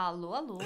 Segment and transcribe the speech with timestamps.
[0.00, 0.58] Alô, alô!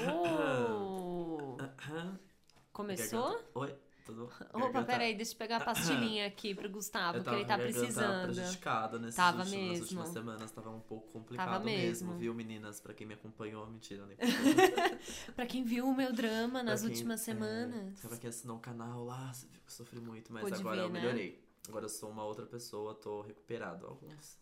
[2.71, 3.19] Começou?
[3.31, 3.75] Garganta- Oi,
[4.05, 4.25] tudo?
[4.25, 7.57] Opa, Garganta- peraí, deixa eu pegar a pastilhinha aqui pro Gustavo, Eu que ele tá
[7.57, 8.31] precisando.
[8.31, 9.81] prejudicada nesses Tava últimos, nas mesmo.
[9.85, 12.15] últimas semanas, tava um pouco complicado Tava mesmo.
[12.15, 12.79] viu, meninas?
[12.79, 14.15] Pra quem me acompanhou, mentira, nem
[15.35, 17.99] Pra quem viu o meu drama nas quem- últimas é, semanas.
[18.01, 20.75] Pra quem assinou o canal lá, você viu que eu sofri muito, mas Pôde agora
[20.75, 20.99] ver, eu né?
[21.01, 21.43] melhorei.
[21.67, 23.87] Agora eu sou uma outra pessoa, tô recuperado.
[23.87, 24.37] Alguns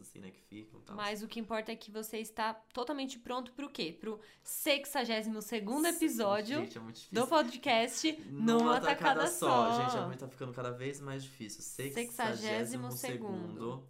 [0.00, 0.96] assim, né, que ficam tal.
[0.96, 3.96] Mas o que importa é que você está totalmente pronto pro quê?
[3.98, 9.82] Pro 62º episódio Gente, é muito do podcast Numa Tacada Só.
[9.82, 11.62] Gente, a mãe tá ficando cada vez mais difícil.
[11.62, 13.88] Sexagésimo 62 segundo.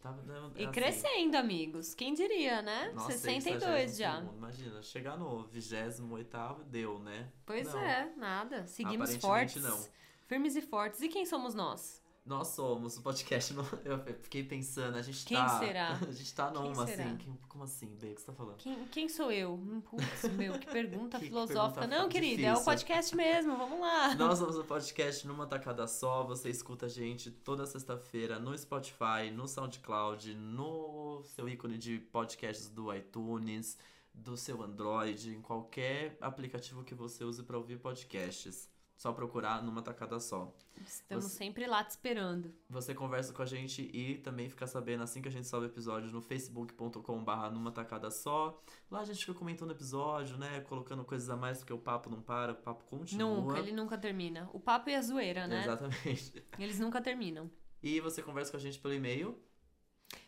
[0.00, 1.94] Tá, né, E assim, crescendo, amigos.
[1.94, 2.92] Quem diria, né?
[2.94, 4.22] Nossa, 62 já.
[4.22, 4.34] 62º.
[4.36, 7.32] Imagina, chegar no 28 deu, né?
[7.44, 7.80] Pois Não.
[7.80, 8.66] é, nada.
[8.66, 9.62] Seguimos fortes.
[9.62, 9.84] não.
[10.26, 11.00] Firmes e fortes.
[11.02, 12.02] E quem somos nós?
[12.26, 13.54] Nós somos o podcast.
[13.54, 15.60] no- Eu fiquei pensando, a gente Quem tá.
[15.60, 15.92] será?
[16.02, 17.04] A gente tá numa será?
[17.04, 17.16] assim.
[17.18, 18.10] quem- Como assim, Bê?
[18.10, 18.56] O que você tá falando?
[18.56, 19.54] Quem, quem sou eu?
[19.54, 21.82] Hum, Putz, meu, que pergunta Que- que filosófica.
[21.82, 24.14] pergunta Não, querida, é o podcast mesmo, vamos lá.
[24.16, 26.24] Nós somos o podcast numa tacada só.
[26.24, 32.68] Você escuta a gente toda sexta-feira no Spotify, no SoundCloud, no seu ícone de podcasts
[32.68, 33.78] do iTunes,
[34.12, 38.68] do seu Android, em qualquer aplicativo que você use para ouvir podcasts.
[38.96, 40.54] Só procurar numa tacada só.
[40.86, 42.52] Estamos Você- sempre lá te esperando.
[42.68, 46.12] Você conversa com a gente e também fica sabendo assim que a gente sobe episódios
[46.12, 48.62] no facebook.com/barra numa tacada só.
[48.90, 50.60] Lá a gente fica comentando episódio, né?
[50.62, 53.28] Colocando coisas a mais porque o papo não para, o papo continua.
[53.36, 54.48] Nunca, ele nunca termina.
[54.52, 55.62] O papo e a zoeira, né?
[55.62, 56.42] Exatamente.
[56.58, 57.50] Eles nunca terminam.
[57.82, 59.38] E você conversa com a gente pelo e-mail,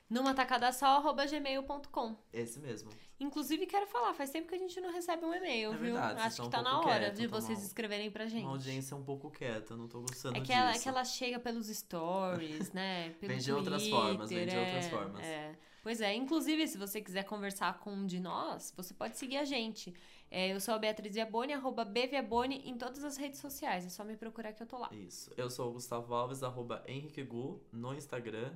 [0.09, 2.17] Numa tacada só, arroba gmail.com.
[2.33, 2.91] esse mesmo.
[3.21, 5.95] Inclusive, quero falar, faz tempo que a gente não recebe um e-mail, É viu?
[5.95, 8.45] verdade, Acho que tá um na hora de estão vocês uma- escreverem pra gente.
[8.45, 10.59] Uma audiência um pouco quieta, não tô gostando É que, disso.
[10.59, 13.11] ela, é que ela chega pelos stories, né?
[13.21, 15.27] Pelo Vem de outras Twitter, formas, vem de outras é, formas.
[15.27, 15.59] é.
[15.83, 19.45] Pois é, inclusive, se você quiser conversar com um de nós, você pode seguir a
[19.45, 19.95] gente.
[20.31, 23.87] É, eu sou a Beatriz Viaboni, arroba bviaboni em todas as redes sociais.
[23.87, 24.91] É só me procurar que eu tô lá.
[24.93, 25.31] Isso.
[25.37, 28.53] Eu sou o Gustavo Alves, arroba Henrique Gu no Instagram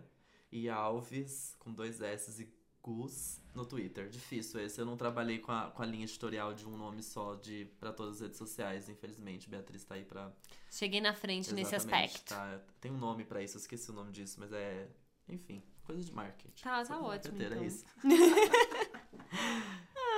[0.53, 2.53] e Alves com dois S e
[2.83, 4.09] Gus no Twitter.
[4.09, 4.81] Difícil esse.
[4.81, 7.93] Eu não trabalhei com a, com a linha editorial de um nome só de para
[7.93, 9.49] todas as redes sociais, infelizmente.
[9.49, 10.33] Beatriz tá aí pra.
[10.71, 12.29] Cheguei na frente nesse Exatamente, aspecto.
[12.35, 14.89] Tá, tem um nome pra isso, eu esqueci o nome disso, mas é.
[15.29, 16.63] Enfim, coisa de marketing.
[16.63, 17.63] Tá, tá ótimo, então.
[17.63, 17.85] É isso.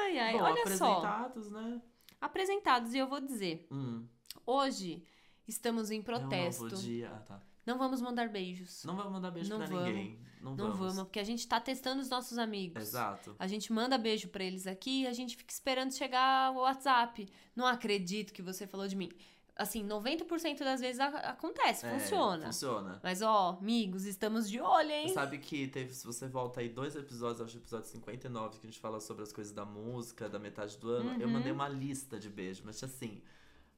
[0.07, 0.99] Ai, ai, Bom, olha só.
[0.99, 1.83] apresentados, né?
[2.21, 3.67] Apresentados, e eu vou dizer.
[3.71, 4.07] Hum,
[4.47, 5.03] Hoje
[5.47, 6.65] estamos em É protesto.
[6.65, 7.11] um novo dia.
[7.11, 7.43] Ah, tá.
[7.67, 8.85] Não vamos mandar beijos.
[8.85, 9.85] Não vamos mandar beijo Não pra vamos.
[9.85, 10.19] ninguém.
[10.41, 12.83] Não, Não vamos, porque a gente tá testando os nossos amigos.
[12.83, 13.35] Exato.
[13.39, 17.27] A gente manda beijo pra eles aqui e a gente fica esperando chegar o WhatsApp.
[17.57, 19.11] Não acredito que você falou de mim.
[19.57, 22.47] Assim, 90% das vezes acontece, É, funciona.
[22.47, 23.01] Funciona.
[23.03, 25.09] Mas ó, amigos, estamos de olho, hein?
[25.15, 28.67] Sabe que teve, se você volta aí dois episódios, acho que o episódio 59, que
[28.67, 31.35] a gente fala sobre as coisas da música, da metade do ano, eu Uhum.
[31.35, 33.23] mandei uma lista de beijos, mas assim,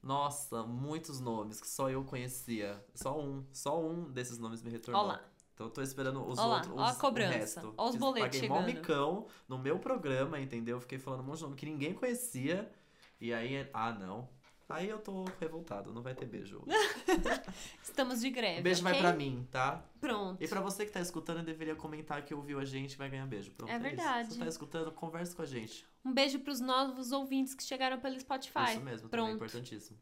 [0.03, 2.85] nossa, muitos nomes que só eu conhecia.
[2.95, 5.03] Só um, só um desses nomes me retornou.
[5.03, 5.21] Ó lá.
[5.55, 8.41] Então eu tô esperando os Ó lá, outros, ó a cobrança, o ó os boletos
[8.41, 10.79] Paguei mó micão no meu programa, entendeu?
[10.79, 12.71] Fiquei falando um monte de nome que ninguém conhecia.
[13.19, 14.29] E aí, ah, não.
[14.69, 16.61] Aí eu tô revoltado, não vai ter beijo.
[17.83, 18.61] Estamos de greve.
[18.61, 19.03] O beijo vai ok?
[19.03, 19.85] pra mim, tá?
[20.01, 20.43] Pronto.
[20.43, 23.53] E pra você que tá escutando, deveria comentar que ouviu a gente vai ganhar beijo.
[23.53, 24.29] Pronto, É verdade.
[24.29, 25.87] Se você tá escutando, converse com a gente.
[26.05, 28.73] Um beijo pros novos ouvintes que chegaram pelo Spotify.
[28.73, 29.35] Isso mesmo, também é Pronto.
[29.37, 29.99] importantíssimo.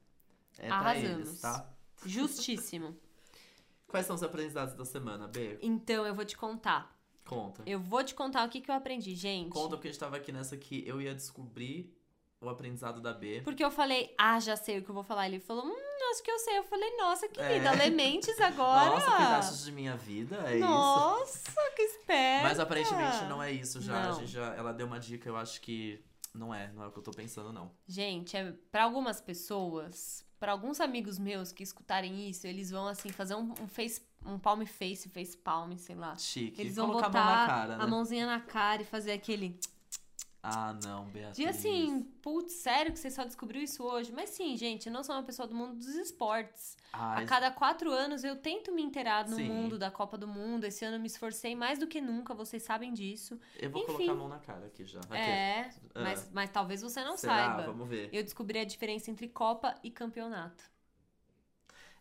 [0.58, 1.02] É Arrasamos.
[1.02, 1.70] pra eles, tá?
[2.06, 2.96] Justíssimo.
[3.86, 5.58] Quais são os aprendizados da semana, B?
[5.60, 6.96] Então, eu vou te contar.
[7.26, 7.62] Conta.
[7.66, 9.50] Eu vou te contar o que, que eu aprendi, gente.
[9.50, 11.94] Conta porque a gente tava aqui nessa que eu ia descobrir
[12.44, 13.40] o aprendizado da B.
[13.44, 15.26] Porque eu falei, ah, já sei o que eu vou falar.
[15.26, 16.58] Ele falou, hum, acho que eu sei.
[16.58, 17.74] Eu falei, nossa, querida, É.
[17.76, 18.90] Lementes agora.
[18.90, 20.66] Nossa, pedaços de minha vida, é isso.
[20.66, 22.48] Nossa, que esperta.
[22.48, 23.96] Mas aparentemente não é isso já.
[23.96, 24.18] A Não.
[24.20, 24.54] gente já.
[24.54, 26.02] Ela deu uma dica, eu acho que
[26.34, 27.70] não é, não é o que eu tô pensando, não.
[27.86, 33.08] Gente, é, para algumas pessoas, para alguns amigos meus que escutarem isso, eles vão, assim,
[33.10, 36.16] fazer um, um face, um palm face, face palm, sei lá.
[36.16, 36.60] Chique.
[36.60, 37.84] Eles vão Colocar botar a mão na cara, né?
[37.84, 39.58] a mãozinha na cara e fazer aquele...
[40.46, 41.36] Ah, não, Beatriz.
[41.36, 44.12] De assim, putz, sério que você só descobriu isso hoje?
[44.12, 46.76] Mas sim, gente, eu não sou uma pessoa do mundo dos esportes.
[46.92, 49.48] Ai, A cada quatro anos eu tento me inteirar no Sim.
[49.48, 50.64] mundo da Copa do Mundo.
[50.64, 53.40] Esse ano eu me esforcei mais do que nunca, vocês sabem disso.
[53.58, 53.92] eu vou enfim.
[53.94, 55.00] colocar a mão na cara aqui já.
[55.00, 55.16] Aqui.
[55.16, 56.02] É, Ah.
[56.02, 57.34] mas, mas talvez você não Será?
[57.56, 57.62] saiba.
[57.72, 58.10] Vamos ver.
[58.12, 60.62] Eu descobri a diferença entre Copa e campeonato.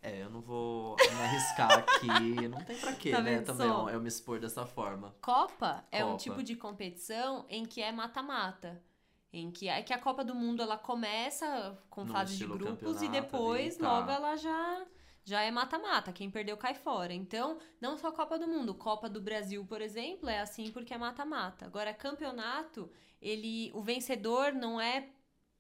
[0.05, 2.07] É, eu não vou me arriscar aqui.
[2.50, 3.39] Não tem pra quê, Tá né?
[3.41, 3.89] Também só?
[3.89, 5.15] eu me expor dessa forma.
[5.21, 6.19] Copa é um Copa.
[6.23, 8.83] tipo de competição em que é mata-mata.
[9.31, 13.01] Em que, é que a Copa do Mundo ela começa com No fase de grupos
[13.01, 14.00] e depois, ali, tá.
[14.00, 14.85] logo, ela já,
[15.23, 16.11] já é mata-mata.
[16.11, 17.13] Quem perdeu cai fora.
[17.13, 18.75] Então, não só Copa do Mundo.
[18.75, 21.65] Copa do Brasil, por exemplo, é assim porque é mata-mata.
[21.65, 22.91] Agora, campeonato,
[23.21, 25.07] ele, o vencedor não é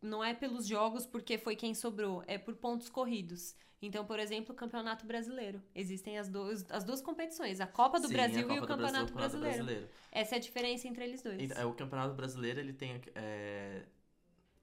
[0.03, 3.55] não é pelos jogos porque foi quem sobrou, é por pontos corridos.
[3.81, 5.61] Então, por exemplo, o Campeonato Brasileiro.
[5.75, 8.67] Existem as, duas as duas competições, a Copa do Sim, Brasil a e o Copa
[8.67, 9.89] Campeonato Brasil, o Brasileiro.
[10.11, 11.41] Essa é a diferença entre eles dois.
[11.41, 13.01] Então, é, o Campeonato Brasileiro, ele tem.
[13.15, 13.83] É,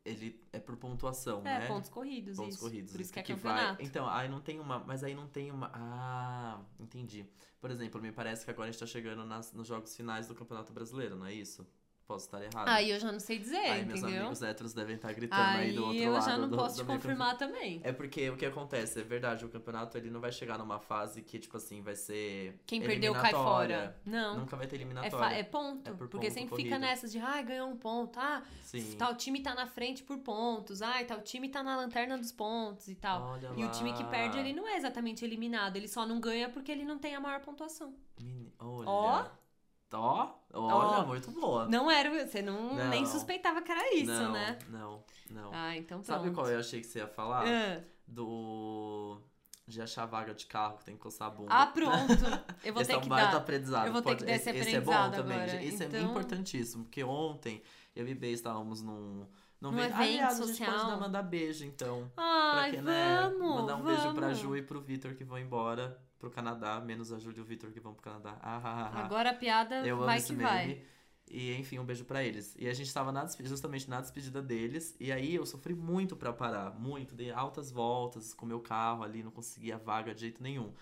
[0.05, 1.67] ele é por pontuação, É, né?
[1.67, 2.65] pontos corridos, Pontos isso.
[2.65, 2.93] corridos.
[2.93, 3.83] Por isso que é vai- campeonato.
[3.83, 4.79] Então, aí não tem uma.
[4.79, 5.71] Mas aí não tem uma.
[5.75, 7.27] Ah, entendi.
[7.61, 10.35] Por exemplo, me parece que agora a gente tá chegando nas, nos jogos finais do
[10.35, 11.67] Campeonato Brasileiro, não é isso?
[12.11, 12.67] Posso estar errado.
[12.69, 14.21] Aí eu já não sei dizer, Aí meus entendeu?
[14.23, 16.25] amigos héteros devem estar gritando aí, Aí do outro eu lado.
[16.25, 17.81] já não do, posso do te confirmar também.
[17.85, 21.23] É porque o que acontece, é verdade, o campeonato ele não vai chegar numa fase
[21.23, 22.59] que, tipo assim, vai ser.
[22.67, 23.97] Quem perdeu cai fora.
[24.05, 24.39] Não.
[24.41, 25.19] Nunca vai ter É, eliminatória.
[25.19, 25.89] fa- é ponto.
[25.89, 26.69] É por porque ponto, sempre corrida.
[26.69, 28.19] fica nessas de, ai, ganhou um ponto.
[28.19, 28.97] Ah, Sim.
[28.99, 30.83] tal time tá na frente por pontos.
[30.83, 33.23] Ai, tal time tá na lanterna dos pontos e tal.
[33.23, 34.43] Olha E o time que perde, lá.
[34.43, 35.77] ele não é exatamente eliminado.
[35.77, 37.95] Ele só não ganha porque ele não tem a maior pontuação.
[38.21, 38.89] Meni- Olha.
[38.89, 39.25] Ó.
[39.93, 40.29] Ó.
[40.53, 41.07] Olha, Ó.
[41.07, 41.67] muito boa.
[41.67, 42.89] Não era, você não, Não.
[42.89, 44.59] nem suspeitava que era isso, não, né?
[44.69, 45.51] Não, não.
[45.53, 46.07] Ah, então pronto.
[46.07, 47.45] Sabe qual eu achei que você ia falar?
[47.47, 49.21] Ah, Do.
[49.67, 51.53] De achar vaga de carro que tem que coçar a bunda.
[51.55, 52.13] Ah, pronto.
[52.65, 53.37] Eu vou esse ter é um que baita dar.
[53.39, 53.87] aprendizado.
[53.87, 55.37] eu vou ter Pode- que dar esse esse, é bom também.
[55.37, 55.49] agora.
[55.49, 55.69] gente.
[55.69, 57.63] Isso é Então- importantíssimo, porque ontem
[57.95, 59.27] eu e Bê estávamos num.
[59.61, 60.87] Num Num evento, evento Aliás, a gente pode social.
[60.91, 62.11] dar- mandar beijo, então.
[62.17, 63.21] Ai, pra que, né?
[63.31, 64.39] vamos, Mandar um beijo pra vamos.
[64.39, 67.73] Ju e pro Vitor que vão embora pro Canadá, menos a Júlia e o Vitor
[67.73, 68.37] que vão pro Canadá.
[68.43, 69.05] Ah, ah, ah, ah.
[69.05, 70.49] Agora a piada Eu amo vai esse que meme.
[70.49, 70.83] vai.
[71.29, 72.55] E enfim, um beijo pra eles.
[72.59, 74.95] E a gente tava na justamente na despedida deles.
[75.01, 76.79] E aí eu sofri muito pra parar.
[76.79, 77.15] Muito.
[77.15, 80.75] Dei altas voltas com o meu carro ali, não conseguia vaga de jeito nenhum.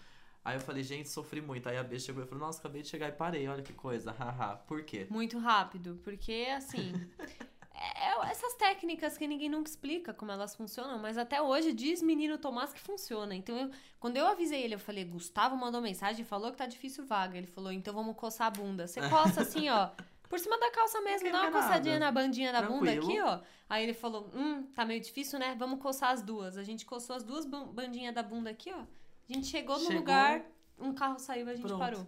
[0.44, 1.68] Aí eu falei, gente, sofri muito.
[1.68, 4.10] Aí a B chegou e falou, nossa, acabei de chegar e parei, olha que coisa.
[4.18, 4.56] Haha.
[4.56, 5.06] Por quê?
[5.10, 6.92] Muito rápido, porque assim.
[7.80, 12.02] é- é essas técnicas que ninguém nunca explica como elas funcionam, mas até hoje diz
[12.02, 13.34] menino Tomás que funciona.
[13.34, 13.70] Então, eu-
[14.00, 17.36] quando eu avisei ele, eu falei: Gustavo mandou mensagem e falou que tá difícil vaga.
[17.38, 18.86] Ele falou: então vamos coçar a bunda.
[18.86, 19.00] Você
[19.40, 19.90] coça assim, ó.
[20.28, 22.04] Por cima da calça mesmo, Não dá uma coçadinha nada.
[22.04, 23.08] na bandinha da bunda Tranquilo.
[23.08, 23.40] aqui, ó.
[23.68, 25.54] Aí ele falou: hum, tá meio difícil, né?
[25.58, 26.58] Vamos coçar as duas.
[26.58, 28.80] A gente coçou as duas ban- bandinhas da bunda aqui, ó.
[28.80, 29.98] A gente chegou no Chegou.
[30.00, 30.44] lugar,
[30.78, 31.78] um carro saiu e a gente Pronto.
[31.80, 32.06] parou.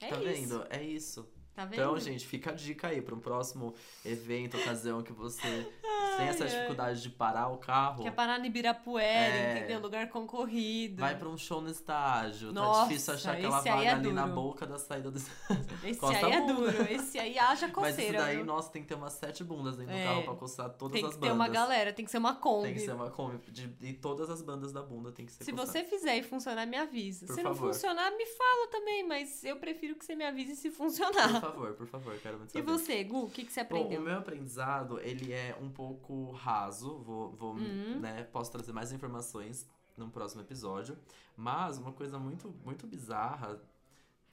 [0.00, 0.24] É tá isso.
[0.24, 0.66] vendo?
[0.70, 1.31] É isso.
[1.54, 1.74] Tá vendo?
[1.80, 5.42] Então, gente, fica a dica aí para um próximo evento, ocasião que você
[6.16, 6.50] tem essa ai.
[6.50, 8.02] dificuldade de parar o carro.
[8.02, 9.58] Quer parar no Ibirapuera, É.
[9.58, 9.80] entendeu?
[9.80, 11.00] Lugar concorrido.
[11.00, 12.52] Vai pra um show no estágio.
[12.52, 14.34] Nossa, tá difícil achar aquela vaga é ali na duro.
[14.34, 15.18] boca da saída do
[15.84, 16.54] Esse Costa aí é bunda.
[16.72, 16.82] duro.
[16.90, 18.02] Esse aí haja Mas coceira.
[18.16, 18.44] isso daí, viu?
[18.46, 20.02] nossa, tem que ter umas sete bundas dentro É.
[20.02, 21.28] do carro pra coçar todas tem as que bandas.
[21.28, 22.64] ter uma galera, tem que ser uma Kombi.
[22.68, 23.38] Tem que ser uma Kombi.
[23.50, 26.64] De, e todas as bandas da bunda tem que ser Se você fizer e funcionar,
[26.66, 27.26] me avisa.
[27.26, 27.72] Por Se não favor.
[27.74, 31.41] funcionar, me fala também, mas eu prefiro que você me avise se funcionar.
[31.42, 32.64] Favor, por favor, quero muito E saber.
[32.64, 34.00] você, Gu, o que, que você Bom, aprendeu?
[34.00, 38.00] o meu aprendizado, ele é um pouco raso, vou, vou Uhum.
[38.00, 39.66] né, posso trazer mais informações
[39.96, 40.98] num próximo episódio,
[41.36, 43.60] mas uma coisa muito, muito bizarra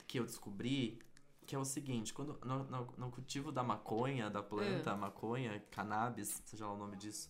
[0.07, 0.99] que eu descobri,
[1.45, 6.41] que é o seguinte, quando no, no- no cultivo da maconha, da planta, maconha, cannabis,
[6.45, 7.29] seja lá o nome disso,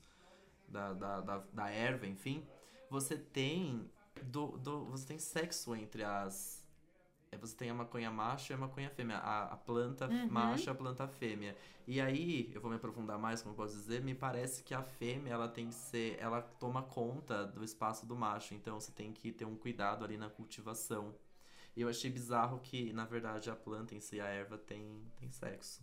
[0.68, 2.46] da, da, da, da erva, enfim,
[2.90, 3.90] você tem
[4.24, 6.59] do, do, você tem sexo entre as
[7.38, 10.30] você tem a maconha macho e a maconha fêmea, a, a planta Uhum.
[10.30, 11.56] macho e a planta fêmea.
[11.88, 14.84] E aí, eu vou me aprofundar mais, como eu posso dizer, me parece que a
[14.84, 19.12] fêmea, ela tem que ser, ela toma conta do espaço do macho, então você tem
[19.14, 21.16] que ter um cuidado ali na cultivação.
[21.76, 25.32] E eu achei bizarro que, na verdade, a planta em si, a erva, tem, tem
[25.32, 25.82] sexo.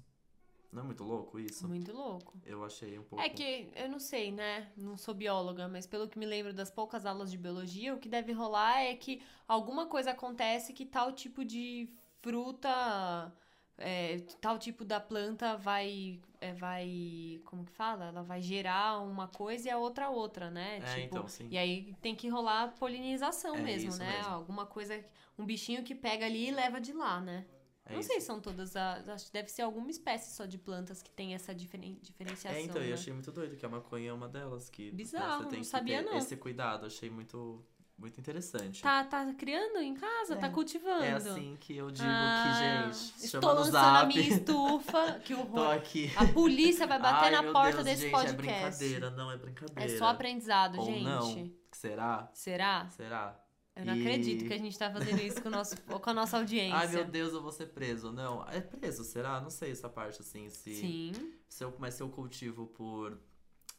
[0.73, 1.67] Não é muito louco isso?
[1.67, 2.35] Muito louco.
[2.45, 3.25] Eu achei um pouco...
[3.25, 4.71] É que eu não sei, né?
[4.77, 8.09] Não sou bióloga, mas pelo que me lembro das poucas aulas de biologia, o que
[8.09, 11.89] deve rolar é que alguma coisa acontece que tal tipo de
[12.21, 13.33] fruta,
[13.79, 18.07] é, tal tipo da planta vai, é, vai, como que fala?
[18.07, 20.81] Ela vai gerar uma coisa e a outra outra, né?
[20.85, 21.49] É, então, sim.
[21.51, 24.17] E aí tem que rolar polinização É mesmo, né?
[24.17, 24.33] mesmo.
[24.33, 25.03] Alguma coisa,
[25.39, 27.47] um bichinho que pega ali e leva de lá, né?
[27.89, 28.09] É não isso.
[28.09, 29.09] sei se são todas as.
[29.09, 32.59] Acho que deve ser alguma espécie só de plantas que tem essa diferen, diferenciação.
[32.59, 32.91] É, então, né?
[32.91, 35.59] eu achei muito doido que a maconha é uma delas que né, Bizarro, você tem
[35.59, 36.19] não que sabia, ter não.
[36.19, 36.85] esse cuidado.
[36.87, 37.65] Achei muito,
[37.97, 38.83] muito interessante.
[38.83, 40.35] Tá, tá criando em casa?
[40.35, 40.37] É.
[40.37, 41.05] Tá cultivando?
[41.05, 45.21] É assim que eu digo Ah, que, gente, Estou chama no lançando a minha estufa.
[45.25, 45.71] Que Tô horror.
[45.77, 46.11] aqui.
[46.17, 48.35] A polícia vai bater Ai, na porta Deus, desse gente, podcast.
[48.35, 49.93] É brincadeira, não é brincadeira.
[49.93, 51.05] É só aprendizado, Ou gente.
[51.05, 51.53] não.
[51.71, 52.29] Será?
[52.33, 52.89] Será?
[52.89, 53.46] Será?
[53.77, 56.39] Eu não E- acredito que a gente tá fazendo isso com, nosso, com a nossa
[56.39, 56.77] audiência.
[56.77, 58.11] Ai, meu Deus, eu vou ser preso.
[58.11, 59.39] Não, é preso, será?
[59.41, 60.75] Não sei essa parte, assim, se...
[60.75, 61.13] Sim.
[61.49, 63.19] se eu, mas se eu cultivo por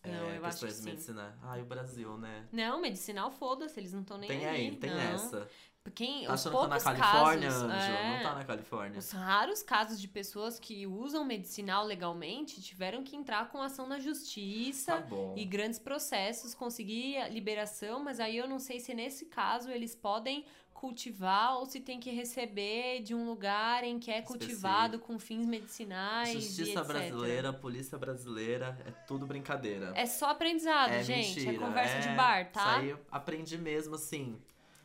[0.04, 0.86] é, Não, eu acho que de sim.
[0.86, 1.38] medicina.
[1.42, 2.48] Ai, o Brasil, né?
[2.52, 4.68] Não, medicinal, foda-se, eles não estão nem Tem aí.
[4.68, 5.00] aí, tem não.
[5.00, 5.50] essa.
[5.92, 7.74] Quem, os achando que tá na Califórnia, casos, Anjo?
[7.92, 9.00] é, Não tá na Califórnia.
[9.00, 14.00] Os raros casos de pessoas que usam medicinal legalmente tiveram que entrar com ação na
[14.00, 19.26] justiça Tá e grandes processos, conseguir a liberação, mas aí eu não sei se nesse
[19.26, 24.22] caso eles podem cultivar ou se tem que receber de um lugar em que é
[24.22, 26.34] cultivado com fins medicinais.
[26.34, 29.92] Justiça brasileira, polícia brasileira, é tudo brincadeira.
[29.96, 31.40] É só aprendizado, É gente.
[31.40, 31.56] mentira.
[31.56, 32.62] É conversa de é- bar, tá?
[32.62, 34.40] Isso aí eu aprendi mesmo, assim.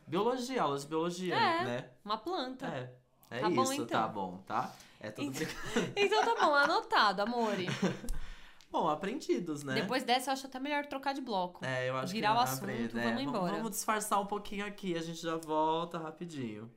[0.07, 1.63] Biologia, aulas de biologia, É.
[1.65, 1.89] né?
[2.03, 2.67] Uma planta.
[2.67, 2.93] É.
[3.31, 3.87] É Tá bom, isso, então.
[3.87, 4.71] tá bom, tá?
[4.99, 5.47] É tudo Então-.
[5.97, 7.67] Então tá bom, anotado, amore.
[8.71, 9.75] Bom, aprendidos, né?
[9.75, 11.63] Depois dessa, eu acho até melhor trocar de bloco.
[11.63, 13.53] É, eu acho virar que o assunto, aprende, vamos embora.
[13.57, 16.71] Vamos disfarçar um pouquinho aqui, a gente já volta rapidinho.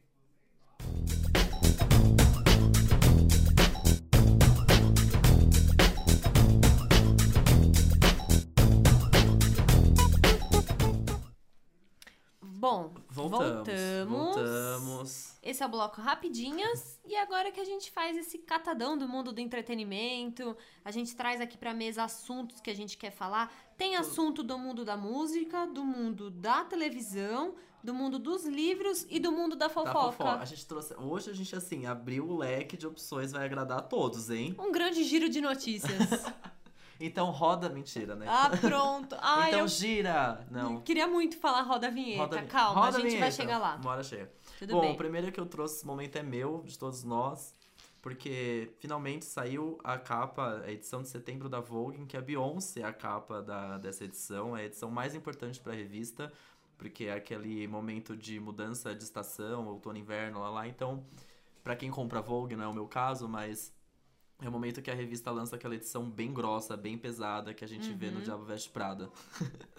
[12.67, 13.55] Bom, Voltamos.
[13.55, 14.09] voltamos.
[14.09, 15.39] Voltamos.
[15.41, 16.99] Esse é o bloco Rapidinhas.
[17.07, 21.41] E agora que a gente faz esse catadão do mundo do entretenimento, a gente traz
[21.41, 23.55] aqui pra mesa assuntos que a gente quer falar.
[23.77, 27.55] Tem assunto do mundo da música, do mundo da televisão,
[27.85, 30.11] do mundo dos livros e do mundo da fofoca.
[30.11, 30.43] fofoca.
[30.43, 30.93] A gente trouxe.
[30.95, 34.57] Hoje a gente, assim, abriu o leque de opções, vai agradar a todos, hein?
[34.59, 35.93] Um grande giro de notícias.
[36.99, 38.27] Então roda mentira, né?
[38.29, 39.17] ah, pronto.
[39.21, 40.47] Ah, então eu gira!
[40.51, 40.81] Não.
[40.81, 42.23] queria muito falar roda a vinheta.
[42.23, 43.81] Roda, Calma, roda a gente vai chegar lá.
[43.85, 44.31] Hora chega.
[44.59, 44.93] Tudo Bom, bem.
[44.93, 47.55] o primeiro que eu trouxe esse momento é meu, de todos nós,
[48.01, 52.81] porque finalmente saiu a capa, a edição de setembro da Vogue, em que a Beyoncé
[52.81, 56.33] é a capa da, dessa edição, é a edição mais importante para a revista,
[56.79, 60.69] porque é aquele momento de mudança de estação, outono inverno, lá lá.
[60.69, 61.05] Então,
[61.65, 63.73] para quem compra Vogue, não é o meu caso, mas
[64.41, 67.69] é o momento que a revista lança aquela edição bem grossa, bem pesada, que a
[67.69, 68.23] gente vê no Uhum.
[68.23, 69.11] Diabo Veste Prada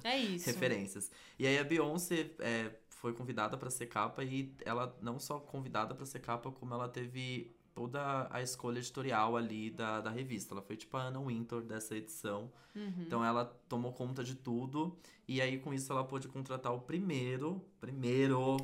[0.03, 0.45] É isso.
[0.47, 1.11] referências.
[1.37, 5.93] E aí a Beyoncé é, foi convidada pra ser capa e ela não só convidada
[5.93, 10.55] pra ser capa, como ela teve toda a escolha editorial ali da, da revista.
[10.55, 12.51] Ela foi tipo a Anna Wintour dessa edição.
[12.75, 12.93] Uhum.
[13.05, 14.97] Então ela tomou conta de tudo
[15.27, 18.57] e aí com isso ela pôde contratar o primeiro, primeiro,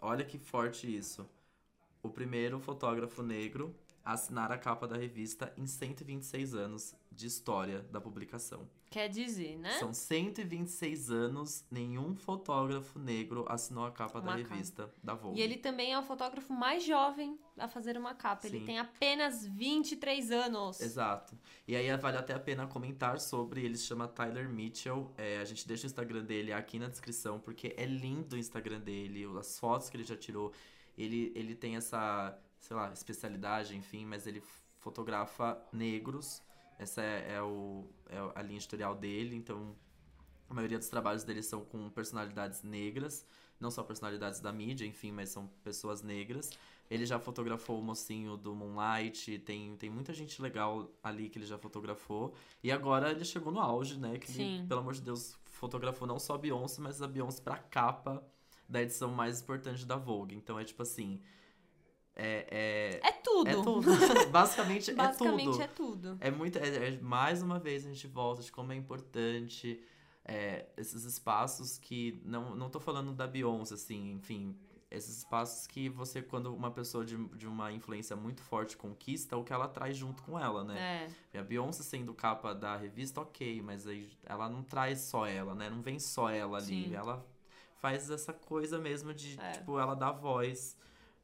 [0.00, 1.24] olha que forte isso.
[2.02, 3.72] O primeiro fotógrafo negro
[4.06, 8.68] a assinar a capa da revista em 126 anos de história da publicação.
[8.88, 9.72] Quer dizer, né?
[9.80, 14.54] São 126 anos, nenhum fotógrafo negro assinou a capa da Uma capa.
[14.54, 15.40] revista da Vogue.
[15.40, 18.46] E ele também é o fotógrafo mais jovem a fazer uma capa.
[18.46, 18.66] Ele Sim.
[18.66, 20.80] tem apenas 23 anos.
[20.80, 21.36] Exato.
[21.66, 25.12] E aí vale até a pena comentar sobre, ele se chama Tyler Mitchell.
[25.18, 28.78] É, a gente deixa o Instagram dele aqui na descrição, porque é lindo o Instagram
[28.78, 30.52] dele, as fotos que ele já tirou.
[30.96, 34.42] Ele, ele tem essa, sei lá, especialidade, enfim, mas ele
[34.78, 36.42] fotografa negros.
[36.78, 39.74] Essa é, é o, é a linha editorial dele, então
[40.48, 43.26] a maioria dos trabalhos dele são com personalidades negras,
[43.58, 46.50] não só personalidades da mídia, enfim, mas são pessoas negras.
[46.88, 51.46] Ele já fotografou o mocinho do Moonlight, tem, tem muita gente legal ali que ele
[51.46, 52.32] já fotografou.
[52.62, 54.18] E agora ele chegou no auge, né?
[54.18, 57.58] Que ele, pelo amor de Deus, fotografou não só a Beyoncé, mas a Beyoncé pra
[57.58, 58.22] capa
[58.68, 60.34] da edição mais importante da Vogue.
[60.34, 61.20] Então é tipo assim.
[62.14, 63.48] É, É tudo.
[63.48, 64.30] é, é tudo.
[64.30, 66.08] Basicamente, Basicamente é tudo.
[66.08, 66.18] é tudo.
[66.20, 66.58] É muito.
[66.58, 69.82] É, é- mais uma vez a gente volta de como é importante
[70.24, 72.20] é, esses espaços que.
[72.24, 74.56] Não, não tô falando da Beyoncé, assim, enfim.
[74.88, 79.42] Esses espaços que você, quando uma pessoa de, de uma influência muito forte conquista, o
[79.42, 81.10] que ela traz junto com ela, né?
[81.34, 81.38] É.
[81.38, 85.68] A Beyoncé sendo capa da revista, ok, mas aí ela não traz só ela, né?
[85.68, 86.84] Não vem só ela ali.
[86.88, 86.94] Sim.
[86.94, 87.26] Ela
[87.80, 89.52] faz essa coisa mesmo de, É.
[89.52, 90.76] tipo, ela dá voz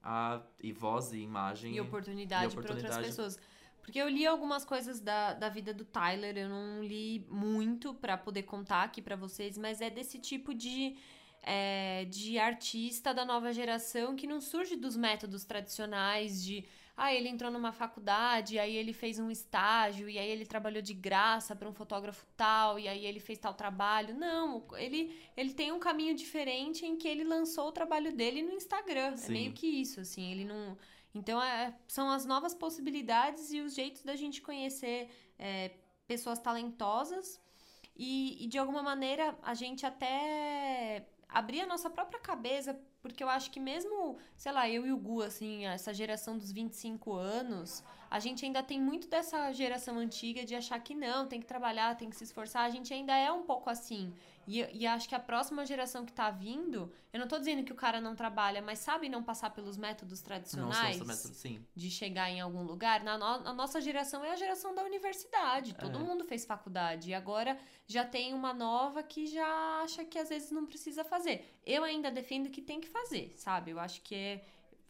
[0.02, 1.74] a, e voz e imagem.
[1.76, 3.06] E oportunidade, e para outras oportunidade.
[3.06, 3.38] pessoas.
[3.80, 8.16] Porque eu li algumas coisas da, da vida do Tyler, eu não li muito pra
[8.16, 10.96] poder contar aqui pra vocês, mas é desse tipo de,
[11.42, 16.64] é, de artista da nova geração que não surge dos métodos tradicionais de.
[17.04, 20.94] Ah, ele entrou numa faculdade, aí ele fez um estágio, e aí ele trabalhou de
[20.94, 24.14] graça pra um fotógrafo tal, e aí ele fez tal trabalho.
[24.14, 28.52] Não, ele, ele tem um caminho diferente em que ele lançou o trabalho dele no
[28.52, 29.14] Instagram.
[29.14, 29.32] É Sim.
[29.32, 30.30] meio que isso, assim.
[30.30, 30.78] Ele não.
[31.12, 35.72] Então, é- são as novas possibilidades e os jeitos da gente conhecer é,
[36.06, 37.40] pessoas talentosas
[37.96, 43.28] e, e, de alguma maneira, a gente até abrir a nossa própria cabeça, porque eu
[43.28, 47.82] acho que mesmo, sei lá, eu e o Gu, assim, essa geração dos 25 anos,
[48.08, 51.96] a gente ainda tem muito dessa geração antiga de achar que não, tem que trabalhar,
[51.96, 54.14] tem que se esforçar, a gente ainda é um pouco assim.
[54.46, 57.72] E, e acho que a próxima geração que tá vindo, eu não tô dizendo que
[57.72, 61.64] o cara não trabalha, mas sabe não passar pelos métodos tradicionais só- só- sim.
[61.74, 63.02] de chegar em algum lugar.
[63.04, 65.74] Na no- a nossa geração é a geração da universidade.
[65.74, 66.02] Todo É.
[66.02, 67.10] mundo fez faculdade.
[67.10, 71.58] E agora já tem uma nova que já acha que às vezes não precisa fazer.
[71.64, 73.70] Eu ainda defendo que tem que fazer, sabe?
[73.70, 74.44] Eu acho que é,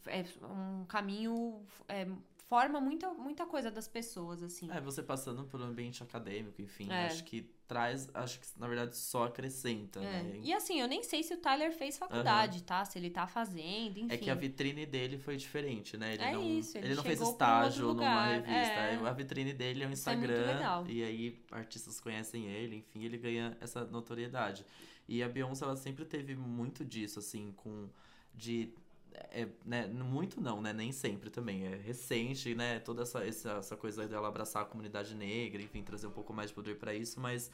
[0.07, 1.65] é um caminho.
[1.87, 2.07] É,
[2.49, 4.69] forma muita, muita coisa das pessoas, assim.
[4.71, 7.07] É, você passando por um ambiente acadêmico, enfim, É.
[7.07, 10.23] acho que traz, acho que na verdade só acrescenta, É.
[10.23, 10.39] né?
[10.43, 12.83] E assim, eu nem sei se o Tyler fez faculdade, tá?
[12.85, 14.13] Se ele tá fazendo, enfim.
[14.13, 16.13] É que a vitrine dele foi diferente, né?
[16.13, 18.51] Ele É não, isso, ele não fez um estágio numa revista.
[18.53, 18.95] é.
[19.07, 20.83] A vitrine dele é o é muito Instagram.
[20.87, 24.65] e aí artistas conhecem ele, enfim, ele ganha essa notoriedade.
[25.07, 27.89] E a Beyoncé, ela sempre teve muito disso, assim, com.
[28.33, 28.73] de.
[29.13, 30.73] É, né, muito não, né?
[30.73, 31.65] Nem sempre também.
[31.65, 32.79] É recente, né?
[32.79, 36.49] Toda essa, essa, essa coisa dela abraçar a comunidade negra, enfim, trazer um pouco mais
[36.49, 37.51] de poder pra isso, mas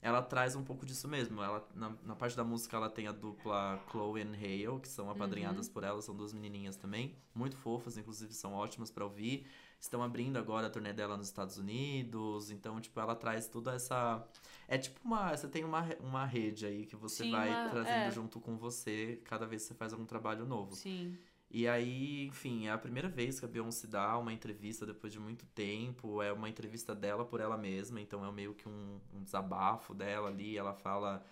[0.00, 1.42] ela traz um pouco disso mesmo.
[1.42, 5.10] Ela, na, na parte da música, ela tem a dupla Chloe and Hale, que são
[5.10, 9.46] apadrinhadas por ela, são duas menininhas também, muito fofas, inclusive são ótimas pra ouvir.
[9.80, 14.24] Estão abrindo agora a turnê dela nos Estados Unidos, então, tipo, ela traz toda essa.
[14.68, 15.34] É tipo uma.
[15.34, 18.10] Você tem uma, uma rede aí que você Sim, vai uma- trazendo é.
[18.10, 20.76] junto com você cada vez que você faz algum trabalho novo.
[20.76, 21.16] Sim.
[21.50, 25.18] E aí, enfim, é a primeira vez que a Beyoncé dá uma entrevista depois de
[25.18, 26.20] muito tempo.
[26.20, 30.28] É uma entrevista dela por ela mesma, então é meio que um, um desabafo dela
[30.28, 30.58] ali.
[30.58, 31.24] Ela fala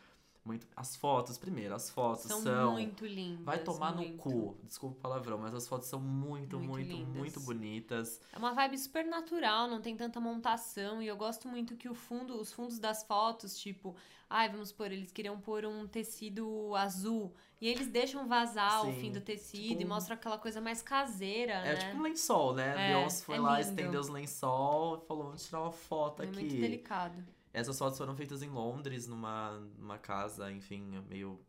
[0.46, 0.66] muito.
[0.76, 2.72] As fotos, primeiro, as fotos São, são.
[2.72, 3.44] muito lindas.
[3.44, 4.18] Vai tomar no muito.
[4.18, 8.20] cu, desculpa o palavrão, mas as fotos são muito, Muito muito, muito, bonitas.
[8.32, 11.02] É uma vibe super natural, não tem tanta montação.
[11.02, 13.94] E eu gosto muito que o fundo, os fundos das fotos, tipo,
[14.30, 17.34] ai, vamos pôr, eles queriam pôr um tecido azul.
[17.60, 20.82] E eles deixam vazar o Sim, fim do tecido tipo e mostram aquela coisa mais
[20.82, 21.76] caseira, É né?
[21.76, 22.74] tipo um lençol, né?
[22.90, 23.70] É, Beyoncé foi é lá, lindo.
[23.70, 26.34] estendeu os lençol e falou: vamos tirar uma foto É aqui.
[26.34, 27.24] muito delicado.
[27.56, 31.40] Essas fotos foram feitas em Londres, numa, numa casa, enfim, meio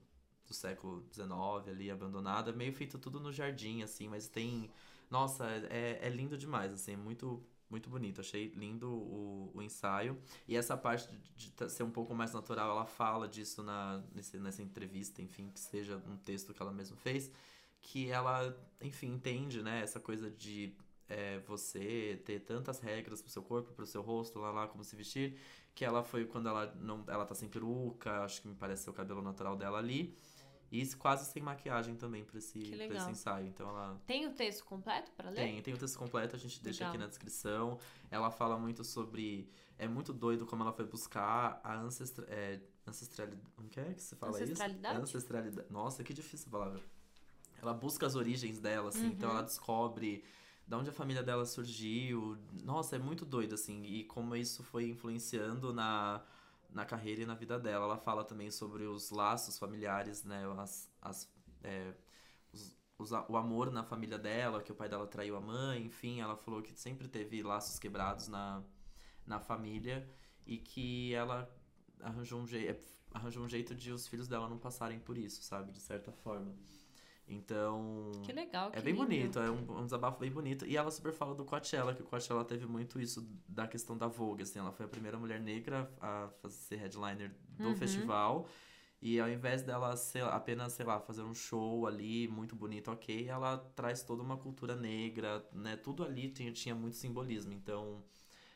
[0.46, 2.54] do século XIX ali, abandonada.
[2.54, 4.72] Meio feito tudo no jardim, assim, mas tem.
[5.12, 8.22] Nossa, é, é lindo demais, assim, é muito, muito bonito.
[8.22, 10.18] Achei lindo o, o ensaio.
[10.48, 14.40] E essa parte de, de ser um pouco mais natural, ela fala disso na, nesse,
[14.40, 17.30] nessa entrevista, enfim, que seja um texto que ela mesma fez.
[17.82, 20.74] Que ela, enfim, entende, né, essa coisa de
[21.10, 24.96] é, você ter tantas regras pro seu corpo, pro seu rosto, lá lá, como se
[24.96, 25.38] vestir
[25.78, 28.90] que ela foi quando ela não ela tá sem peruca, acho que me parece ser
[28.90, 30.18] o cabelo natural dela ali.
[30.72, 33.48] E quase sem maquiagem também pra esse, Que pra esse ensaio.
[33.48, 35.36] Então ela Tem o texto completo pra ler?
[35.36, 36.90] tem, tem o texto completo, a gente deixa Legal.
[36.90, 37.80] aqui na descrição.
[38.10, 39.48] Ela fala muito sobre.
[39.78, 43.48] É muito doido como ela foi buscar a ancestra, é, ancestralidade.
[43.56, 44.96] Como que é que se fala Ancestralidade?
[44.96, 45.04] isso?
[45.04, 45.72] Ancestralidade.
[45.72, 46.82] Nossa, que difícil a palavra.
[47.62, 49.36] Ela busca as origens dela, assim, então Uhum.
[49.36, 50.24] ela descobre
[50.68, 52.38] da onde a família dela surgiu.
[52.64, 56.22] Nossa, é muito doido, assim, e como isso foi influenciando na,
[56.70, 57.86] na carreira e na vida dela.
[57.86, 60.44] Ela fala também sobre os laços familiares, né?
[60.60, 61.30] As, as,
[61.64, 61.94] é,
[62.54, 66.22] os- os o amor na família dela, que o pai dela traiu a mãe, enfim,
[66.22, 68.64] ela falou que sempre teve laços quebrados na,
[69.26, 70.08] na família
[70.46, 71.50] e que ela
[72.02, 72.80] arranjou um, jei-
[73.14, 75.72] arranjou um jeito de os filhos dela não passarem por isso, sabe?
[75.72, 76.54] De certa forma.
[77.28, 78.12] Então.
[78.24, 79.06] Que legal, que É bem lindo.
[79.06, 80.66] bonito, é um, um desabafo bem bonito.
[80.66, 84.08] E ela super fala do Coachella, que o Coachella teve muito isso da questão da
[84.08, 84.60] Vogue, assim.
[84.60, 87.76] Ela foi a primeira mulher negra a fazer ser headliner do Uhum.
[87.76, 88.48] festival.
[89.02, 93.28] E ao invés dela ser, apenas, sei lá, fazer um show ali muito bonito, ok,
[93.28, 95.76] ela traz toda uma cultura negra, né?
[95.78, 97.54] Tudo ali tinha, tinha muito simbolismo.
[97.54, 98.02] Então,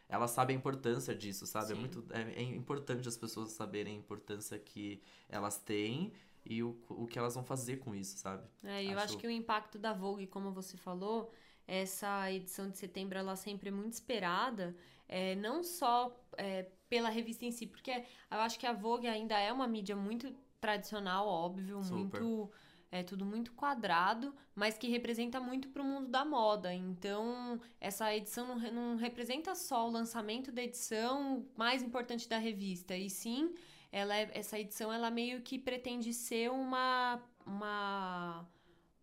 [0.10, 1.74] ela sabe a importância disso, sabe?
[1.74, 6.12] É, muito, é, é importante as pessoas saberem a importância que elas têm
[6.46, 8.48] e o, o que elas vão fazer com isso, sabe?
[8.64, 11.32] É, eu Acho- acho que o impacto da Vogue, como você falou,
[11.68, 14.76] essa edição de setembro, ela sempre é muito esperada,
[15.08, 19.38] é, não só é, pela revista em si, porque eu acho que a Vogue ainda
[19.40, 22.22] é uma mídia muito tradicional, óbvio, Super.
[22.22, 22.52] muito
[22.94, 26.74] é tudo muito quadrado, mas que representa muito para o mundo da moda.
[26.74, 32.96] Então, essa edição não, não representa só o lançamento da edição mais importante da revista,
[32.98, 33.54] e sim,
[33.92, 38.48] ela é- essa edição ela meio que pretende ser uma uma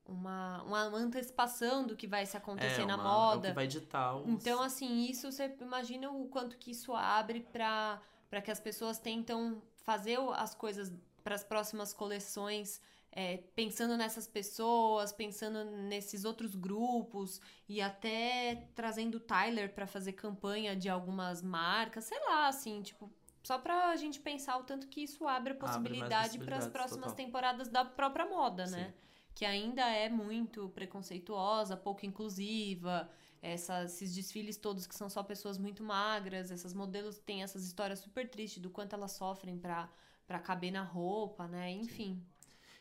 [0.06, 3.48] uma, uma antecipação do que vai se acontecer é na uma- moda.
[3.48, 4.26] É o que vai ditar os...
[4.26, 8.98] Então, assim, isso você imagina o quanto que isso abre para para que as pessoas
[8.98, 10.92] tentam fazer as coisas
[11.24, 12.78] para as próximas coleções,
[13.10, 20.12] é, pensando nessas pessoas, pensando nesses outros grupos e até trazendo o Tyler para fazer
[20.12, 23.10] campanha de algumas marcas, sei lá, assim, tipo.
[23.48, 27.16] Só pra gente pensar o tanto que isso abre a possibilidade para as próximas total.
[27.16, 28.76] temporadas da própria moda, Sim.
[28.76, 28.94] né?
[29.34, 33.08] Que ainda é muito preconceituosa, pouco inclusiva,
[33.40, 38.00] essa- esses desfiles todos que são só pessoas muito magras, essas modelos têm essas histórias
[38.00, 39.88] super tristes do quanto elas sofrem pra,
[40.26, 41.70] pra caber na roupa, né?
[41.70, 42.22] Enfim.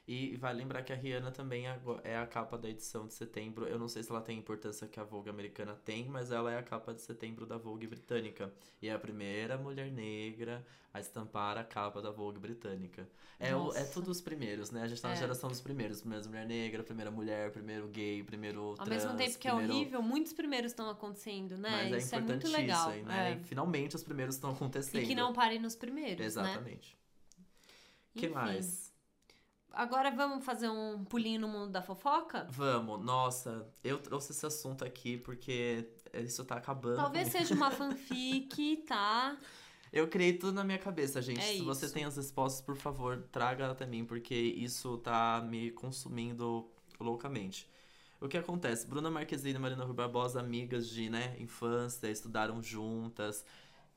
[0.08, 3.66] E vai lembrar que a Rihanna também é é a capa da edição de setembro.
[3.68, 6.50] Eu não sei se ela tem a importância que a Vogue americana tem, mas ela
[6.50, 8.50] é a capa de setembro da Vogue britânica.
[8.82, 13.06] E é a primeira mulher negra a estampar a capa da Vogue britânica.
[13.38, 14.82] É, o, é tudo os primeiros, né?
[14.82, 15.18] A gente tá na É.
[15.18, 16.00] geração dos primeiros.
[16.00, 19.74] Primeira mulher negra, primeira mulher, primeiro gay, primeiro Ao trans, mesmo tempo que é primeiro-
[19.76, 21.70] horrível, muitos primeiros estão acontecendo, né?
[21.70, 22.90] Mas é Isso é muito importantíssimo, legal.
[22.92, 23.32] aí, né?
[23.34, 23.36] é.
[23.36, 25.04] E finalmente os primeiros estão acontecendo.
[25.04, 26.26] E que não parem nos primeiros, né?
[26.26, 26.98] Exatamente.
[28.16, 28.34] O que Enfim.
[28.36, 28.87] mais?
[29.78, 32.48] Agora vamos fazer um pulinho no mundo da fofoca?
[32.50, 36.96] Vamos, nossa, eu trouxe esse assunto aqui porque isso tá acabando.
[36.96, 37.46] Talvez comigo.
[37.46, 39.38] seja uma fanfic, tá?
[39.94, 41.40] Eu criei tudo na minha cabeça, gente.
[41.40, 41.94] É Se você isso.
[41.94, 46.68] tem as respostas, por favor, traga até mim, porque isso tá me consumindo
[47.00, 47.70] loucamente.
[48.20, 48.88] O que acontece?
[48.88, 53.46] Bruna Marquezine e Marina Rui Barbosa, amigas de né, infância, estudaram juntas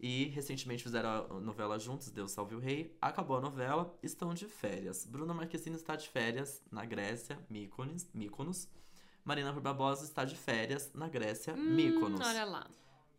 [0.02, 2.96] e recentemente fizeram a novela juntas, Deus Salve o Rei.
[3.00, 5.04] Acabou a novela, estão de férias.
[5.04, 8.08] Bruna Marquezine está de férias na Grécia, Mykonos.
[8.14, 8.68] Mykonos.
[9.24, 12.20] Marina Rui Barbosa está de férias na Grécia, Hum, Mykonos.
[12.20, 12.66] olha lá.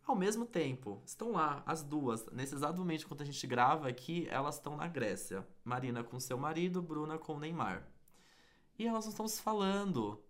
[0.04, 2.26] Ao mesmo tempo, estão lá as duas.
[2.32, 5.46] Nesse exato momento, enquanto a gente grava aqui, elas estão na Grécia.
[5.64, 7.86] Marina com seu marido, Bruna com Neymar.
[8.76, 10.20] E elas não estão se falando.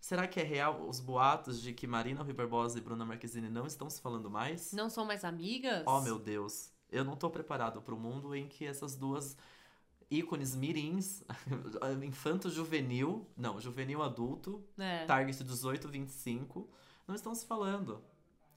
[0.00, 3.66] Será que é real os boatos de que Marina Rui Barbosa e Bruna Marquezine não
[3.66, 4.72] estão se falando mais?
[4.72, 5.84] Não são mais amigas?
[5.86, 6.72] Oh, meu Deus.
[6.90, 9.36] Eu não tô preparado para o mundo em que essas duas
[10.10, 11.22] ícones mirins,
[12.04, 15.04] infanto juvenil, não, juvenil adulto, É.
[15.04, 16.68] target 18, 25,
[17.06, 18.02] não estão se falando.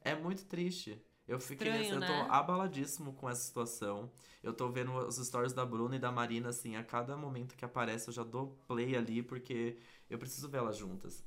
[0.02, 1.00] É muito triste.
[1.28, 2.26] Eu fiquei Estranho, nessa, eu né?
[2.26, 4.12] tô abaladíssimo com essa situação.
[4.42, 7.64] Eu tô vendo os stories da Bruna e da Marina, assim, a cada momento que
[7.64, 9.78] aparece eu já dou play ali, porque
[10.10, 11.24] eu preciso ver elas juntas.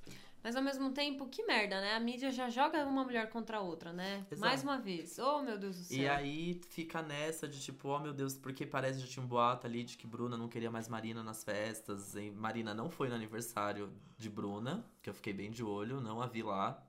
[0.46, 1.94] Mas ao mesmo tempo, que merda, né?
[1.96, 4.24] A mídia já joga uma mulher contra a outra, né?
[4.30, 4.40] Exato.
[4.40, 5.18] Mais uma vez.
[5.18, 5.98] Oh, meu Deus do céu.
[5.98, 9.28] E aí fica nessa de tipo, oh meu Deus, porque parece que já tinha um
[9.28, 12.14] boato ali de que Bruna não queria mais Marina nas festas.
[12.14, 16.22] E Marina não foi no aniversário de Bruna, que eu fiquei bem de olho, não
[16.22, 16.85] a vi lá.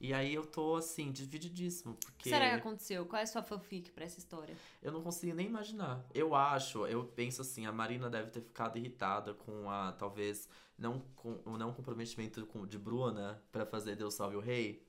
[0.00, 3.06] E aí eu tô assim, divididíssimo, O porque que será que aconteceu?
[3.06, 4.54] Qual é a sua fanfic pra essa história?
[4.82, 6.04] eu não consigo nem imaginar.
[6.14, 11.00] Eu acho, eu penso assim, a Marina deve ter ficado irritada com a, talvez, não
[11.16, 14.85] com o não comprometimento com, de Bruna pra fazer Deus Salve o Rei.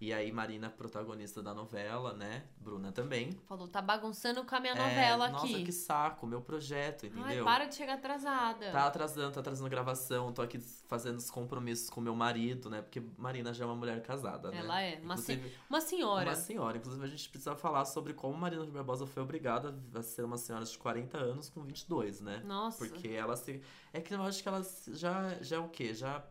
[0.00, 2.44] E aí Marina, protagonista da novela, né?
[2.60, 3.32] Bruna também.
[3.48, 5.64] Falou, tá bagunçando com a minha É, novela nossa, aqui.
[5.64, 7.44] que saco, meu projeto, Ai, entendeu?
[7.44, 8.70] para de chegar atrasada.
[8.70, 12.80] Tá atrasando, tá atrasando gravação, tô aqui fazendo os compromissos com meu marido, né?
[12.80, 14.58] Porque Marina já é uma mulher casada, né?
[14.58, 16.30] Ela é, uma, se- uma senhora.
[16.30, 16.76] uma senhora.
[16.78, 20.64] Inclusive, a gente precisa falar sobre como Marina Barbosa foi obrigada a ser uma senhora
[20.64, 22.40] de 40 anos com 22, né?
[22.44, 22.78] Nossa.
[22.78, 23.60] Porque ela se.
[23.92, 25.92] É que eu acho que ela já, já é o quê?
[25.92, 26.24] Já,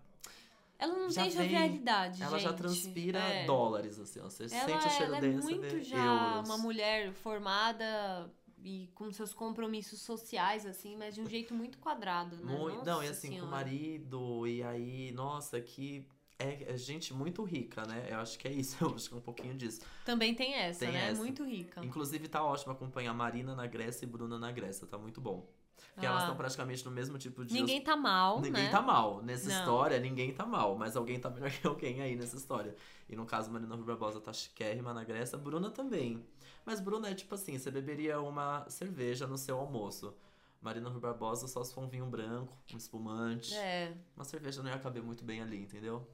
[0.80, 3.46] Ela não já tem vem- jovialidade, ela já transpira É.
[3.46, 4.20] dólares, assim.
[4.22, 6.48] Você Ela, sente o cheiro ela é muito vê já euros.
[6.48, 8.32] uma mulher formada
[8.64, 12.44] e com seus compromissos sociais, assim, mas de um jeito muito quadrado, né?
[12.58, 13.52] Muito, não, e Nossa assim, com o Senhora.
[13.52, 16.06] marido, e aí, nossa, que.
[16.40, 18.06] É, é gente muito rica, né?
[18.12, 19.82] Eu acho que é isso, eu acho que é um pouquinho disso.
[20.06, 21.10] Também tem essa, Tem né?
[21.10, 21.20] essa.
[21.20, 21.84] Muito rica.
[21.84, 25.50] Inclusive, tá ótimo acompanhar Marina na Grécia e Bruna na Grécia, tá muito bom.
[25.94, 26.24] Porque elas Ah.
[26.26, 27.54] estão praticamente no mesmo tipo de.
[27.54, 28.70] Ninguém tá mal, Ninguém né?
[28.70, 29.22] tá mal.
[29.24, 29.60] Nessa Não.
[29.60, 30.76] história, ninguém tá mal.
[30.76, 32.76] Mas alguém tá melhor que alguém aí nessa história.
[33.10, 35.38] E no caso, Marina Rui Barbosa tá chiquérrima na Grécia.
[35.38, 36.26] Bruna também.
[36.66, 40.14] Mas Bruna é tipo assim: você beberia uma cerveja no seu almoço.
[40.62, 43.56] Marina Rui Barbosa só se for um vinho branco, um espumante.
[43.56, 43.94] É.
[44.16, 46.06] Uma cerveja não ia caber muito bem ali, entendeu?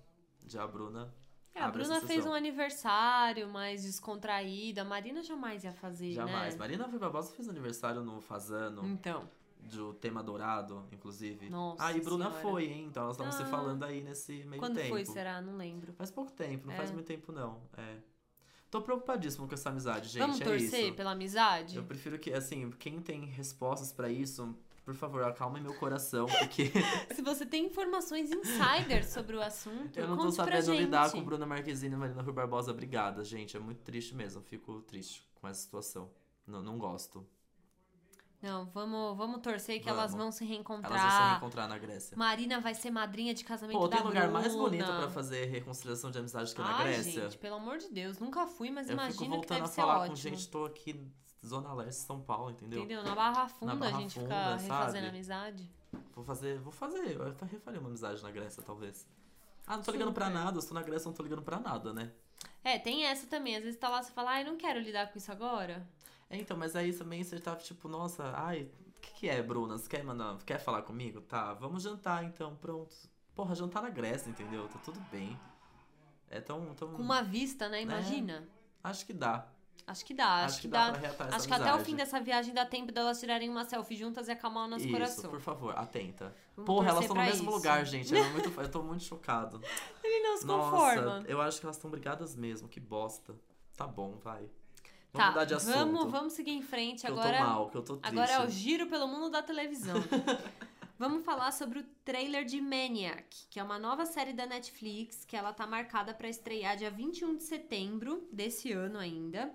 [0.47, 1.13] Já a Bruna.
[1.55, 4.81] É, a Bruna fez um aniversário mais descontraída.
[4.81, 6.53] A Marina jamais ia fazer, Jamais.
[6.55, 6.59] né?
[6.59, 8.85] Marina Rui Barbosa fez aniversário no Fazano.
[8.85, 9.29] Então.
[9.63, 11.49] Do tema dourado, inclusive.
[11.49, 12.41] Nossa ah, e Bruna Senhora.
[12.41, 12.85] foi, hein?
[12.89, 13.45] Então elas estavam se Ah.
[13.47, 14.89] falando aí nesse meio Quando tempo.
[14.89, 15.41] foi, será?
[15.41, 15.93] Não lembro.
[15.93, 16.77] Faz pouco tempo, não É.
[16.77, 17.61] faz muito tempo não.
[17.77, 17.97] É.
[18.69, 20.19] Tô preocupadíssimo com essa amizade, gente.
[20.21, 20.95] Vamos é torcer isso.
[20.95, 21.75] pela amizade?
[21.77, 26.71] Eu prefiro que, assim, quem tem respostas pra isso, por favor, acalme meu coração, porque
[27.13, 31.45] Se você tem informações insiders sobre o assunto, eu não tô sabendo lidar com Bruna
[31.45, 32.71] Marquezine e Marina Rui Barbosa.
[32.71, 33.55] Obrigada, gente.
[33.55, 34.41] É muito triste mesmo.
[34.41, 36.09] Fico triste com essa situação.
[36.47, 37.25] Não, não gosto.
[38.43, 39.99] Não, vamos, vamos torcer que Vamos.
[39.99, 40.91] elas vão se Elas reencontrar.
[40.99, 42.17] vão se reencontrar na Grécia.
[42.17, 46.11] Marina vai ser madrinha de casamento Pô, da tem lugar mais bonito pra fazer reconciliação
[46.11, 47.21] de amizade que na Ai, Grécia?
[47.23, 49.67] gente, pelo amor de Deus, nunca fui, mas Eu fico imagino que voltando deve a
[49.67, 50.09] ser falar ótimo.
[50.09, 51.09] com gente, tô aqui
[51.45, 52.79] Zona Leste, São Paulo, entendeu?
[52.79, 53.01] Entendeu?
[53.01, 55.07] Na Barra Funda Barra a gente Funda, fica refazendo sabe?
[55.07, 55.71] amizade.
[56.13, 59.07] Vou fazer, vou fazer, eu refaria uma amizade na Grécia, talvez.
[59.65, 60.37] Ah, não tô ligando pra Super.
[60.37, 62.11] nada, eu estou na Grécia, não tô ligando pra nada, né?
[62.61, 63.55] É, tem essa também.
[63.55, 65.87] Às vezes tá lá, você fala, ai, não quero lidar com isso agora.
[66.33, 69.77] É, então, mas aí também você tá tipo, nossa, ai, o que, que é, Bruna?
[69.77, 71.21] Você quer mandar, quer falar comigo?
[71.21, 72.95] Tá, vamos jantar então, pronto.
[73.35, 74.67] Porra, jantar na Grécia, entendeu?
[74.67, 75.39] Tá tudo bem.
[76.31, 76.91] É tão, tão...
[76.91, 77.83] Com uma vista, né?
[77.83, 78.47] Imagina.
[78.83, 79.47] Acho que dá.
[79.85, 80.91] Acho que dá, acho, Acho que que dá dá.
[80.93, 83.65] pra reatar essa Acho que até o fim dessa viagem dá tempo delas tirarem uma
[83.65, 85.29] selfie juntas e acalmar o nosso Isso, coração.
[85.29, 86.33] por favor, atenta.
[86.55, 87.51] Vamos Porra, elas estão no mesmo isso.
[87.51, 88.15] lugar, gente.
[88.15, 89.61] Eu, muito, eu tô muito chocado.
[90.03, 91.23] Ele não se Nossa, conforma.
[91.27, 92.67] eu acho que elas estão brigadas mesmo.
[92.67, 93.35] Que bosta.
[93.75, 94.49] Tá bom, vai.
[95.13, 95.73] Vamos Tá, mudar de assunto.
[95.73, 97.01] vamos, vamos seguir em frente.
[97.01, 98.11] Que Agora, eu tô mal, que eu tô triste.
[98.19, 99.95] agora é o giro pelo mundo da televisão.
[100.97, 105.35] Vamos falar sobre o trailer de Maniac, que é uma nova série da Netflix, que
[105.35, 109.53] ela tá marcada para estrear dia 21 de setembro desse ano ainda.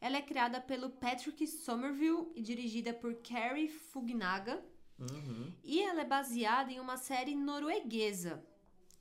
[0.00, 4.62] Ela é criada pelo Patrick Somerville e dirigida por Carrie Fugnaga.
[4.98, 5.50] Uhum.
[5.64, 8.44] E ela é baseada em uma série norueguesa,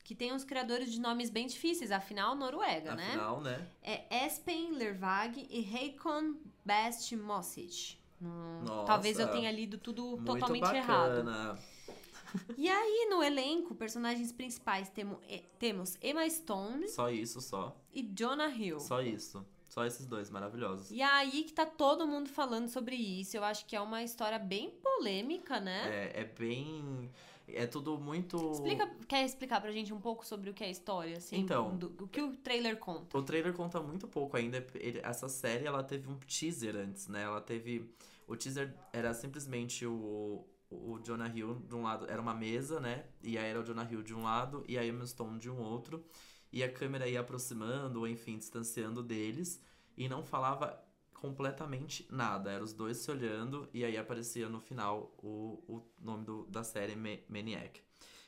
[0.09, 3.09] que tem uns criadores de nomes bem difíceis, afinal, Noruega, né?
[3.09, 3.67] Afinal, né?
[3.83, 6.33] É Espen Lervag e Heikon
[6.65, 7.95] Best Mossic.
[8.19, 10.77] Hum, Nossa, talvez eu tenha lido tudo totalmente bacana.
[10.79, 11.59] errado.
[12.57, 17.75] E aí, no elenco, personagens principais temo- eh, temos Emma Stone Só isso, só.
[17.93, 18.79] e Jonah Hill.
[18.79, 19.45] Só isso.
[19.67, 20.89] Só esses dois, maravilhosos.
[20.91, 23.37] E aí que tá todo mundo falando sobre isso.
[23.37, 26.11] Eu acho que é uma história bem polêmica, né?
[26.13, 27.11] É, é bem.
[27.53, 28.51] É tudo muito.
[28.51, 31.37] Explica, quer explicar pra gente um pouco sobre o que é a história, assim?
[31.37, 31.75] Então.
[31.77, 33.17] do- o que o trailer conta?
[33.17, 34.65] O trailer conta muito pouco ainda.
[34.75, 37.23] Ele- essa série, ela teve um teaser antes, né?
[37.23, 37.89] Ela teve...
[38.27, 42.05] O teaser era simplesmente o, o Jonah Hill de um lado.
[42.09, 43.05] Era uma mesa, né?
[43.23, 45.59] E aí era o Jonah Hill de um lado e a Emma Stone de um
[45.59, 46.03] outro.
[46.51, 49.61] E a câmera ia aproximando, ou enfim, distanciando deles.
[49.97, 50.79] E não falava
[51.19, 52.51] completamente nada.
[52.51, 56.63] Eram os dois se olhando e aí aparecia no final o, o nome do- da
[56.63, 57.81] série Ma- Maniac.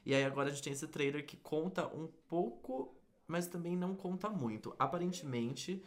[0.06, 2.96] E aí agora a gente tem esse trailer que conta um pouco,
[3.28, 4.76] mas também não conta muito.
[4.80, 5.84] Aparentemente,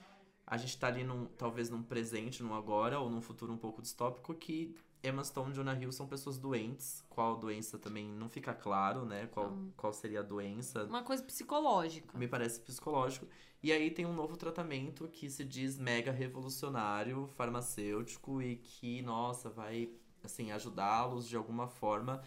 [0.47, 3.83] a gente tá ali num, talvez num presente, num agora, ou num futuro um pouco
[3.83, 7.05] distópico, que Emma Stone e Jonah Hill são pessoas doentes.
[7.09, 9.27] Qual doença também não fica claro, né?
[9.27, 9.71] Qual, Hum.
[9.77, 10.85] qual seria a doença.
[10.85, 12.17] Uma coisa psicológica.
[12.17, 13.27] Me parece psicológico.
[13.63, 19.49] E aí tem um novo tratamento que se diz mega revolucionário, farmacêutico e que, nossa,
[19.51, 19.91] vai,
[20.23, 22.23] assim, ajudá-los de alguma forma.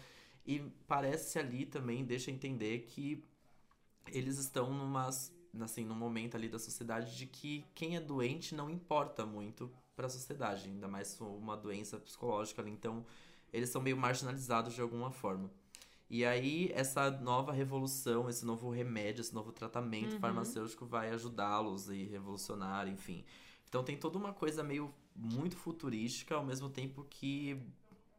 [0.46, 3.22] E parece ali também, deixa entender que
[4.12, 5.08] eles estão numa,
[5.60, 10.06] assim, num momento ali da sociedade de que quem é doente não importa muito para
[10.06, 12.70] a sociedade, ainda mais uma doença psicológica ali.
[12.70, 13.04] Então,
[13.52, 15.50] eles são meio marginalizados de alguma forma.
[16.08, 20.20] E aí, essa nova revolução, esse novo remédio, esse novo tratamento Uhum.
[20.20, 23.24] farmacêutico vai ajudá-los e revolucionar, enfim.
[23.68, 27.60] Então tem toda uma coisa meio muito futurística, ao mesmo tempo que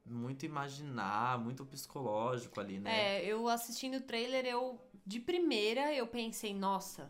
[0.05, 3.19] muito imaginar, muito psicológico ali, né?
[3.21, 7.09] É, eu assistindo o trailer, eu de primeira eu pensei, nossa,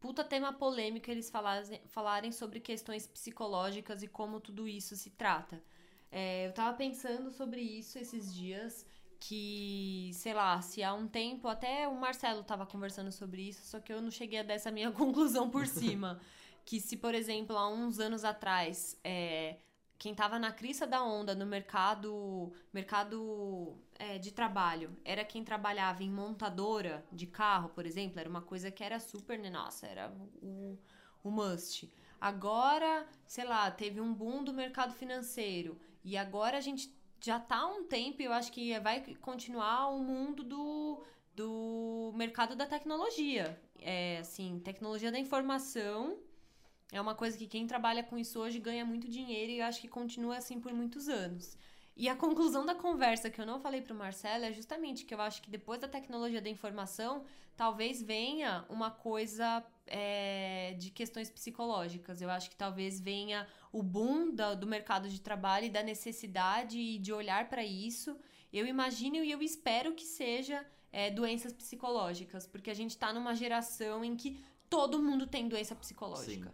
[0.00, 5.62] puta tema polêmico eles falarem, falarem sobre questões psicológicas e como tudo isso se trata.
[6.10, 8.84] É, eu tava pensando sobre isso esses dias,
[9.20, 13.78] que, sei lá, se há um tempo, até o Marcelo tava conversando sobre isso, só
[13.78, 16.20] que eu não cheguei a dar essa minha conclusão por cima.
[16.64, 19.58] que se, por exemplo, há uns anos atrás, é,
[20.00, 26.02] quem tava na crista da onda no mercado, mercado é, de trabalho era quem trabalhava
[26.02, 30.10] em montadora de carro, por exemplo, era uma coisa que era super, né, nossa, era
[30.40, 30.78] o,
[31.22, 31.92] o must.
[32.18, 36.90] Agora, sei lá, teve um boom do mercado financeiro e agora a gente
[37.22, 41.04] já tá há um tempo e eu acho que vai continuar o mundo do,
[41.36, 43.60] do mercado da tecnologia.
[43.78, 46.18] É, assim, tecnologia da informação
[46.92, 49.80] é uma coisa que quem trabalha com isso hoje ganha muito dinheiro e eu acho
[49.80, 51.56] que continua assim por muitos anos.
[51.96, 55.20] E a conclusão da conversa que eu não falei pro Marcelo é justamente que eu
[55.20, 57.24] acho que depois da tecnologia da informação,
[57.56, 62.22] talvez venha uma coisa é, de questões psicológicas.
[62.22, 66.98] Eu acho que talvez venha o boom da- do mercado de trabalho e da necessidade
[66.98, 68.16] de olhar para isso.
[68.52, 73.34] Eu imagino e eu espero que seja é, doenças psicológicas, porque a gente tá numa
[73.34, 76.52] geração em que todo mundo tem doença psicológica.